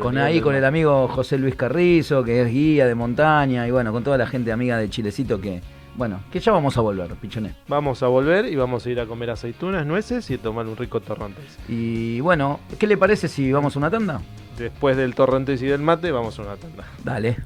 Con 0.00 0.18
ahí, 0.18 0.40
con 0.40 0.54
el 0.54 0.64
amigo 0.64 1.08
José 1.08 1.38
Luis 1.38 1.56
Carrizo, 1.56 2.22
que 2.22 2.42
es 2.42 2.48
guía 2.50 2.86
de 2.86 2.94
montaña, 2.94 3.66
y 3.66 3.70
bueno, 3.70 3.92
con 3.92 4.04
toda 4.04 4.16
la 4.18 4.26
gente 4.26 4.52
amiga 4.52 4.78
de 4.78 4.88
Chilecito 4.88 5.40
que, 5.40 5.60
bueno, 5.96 6.20
que 6.30 6.38
ya 6.40 6.52
vamos 6.52 6.76
a 6.76 6.80
volver, 6.80 7.10
Pichoné. 7.14 7.54
Vamos 7.68 8.02
a 8.02 8.06
volver 8.06 8.46
y 8.46 8.56
vamos 8.56 8.86
a 8.86 8.90
ir 8.90 9.00
a 9.00 9.06
comer 9.06 9.30
aceitunas, 9.30 9.84
nueces 9.86 10.30
y 10.30 10.34
a 10.34 10.38
tomar 10.38 10.66
un 10.66 10.76
rico 10.76 11.00
torrontés. 11.00 11.58
Y 11.68 12.20
bueno, 12.20 12.60
¿qué 12.78 12.86
le 12.86 12.96
parece 12.96 13.28
si 13.28 13.50
vamos 13.50 13.76
a 13.76 13.78
una 13.78 13.90
tanda? 13.90 14.20
Después 14.56 14.96
del 14.96 15.14
torrontés 15.14 15.60
y 15.62 15.66
del 15.66 15.82
mate, 15.82 16.12
vamos 16.12 16.38
a 16.38 16.42
una 16.42 16.56
tanda. 16.56 16.84
Dale. 17.04 17.36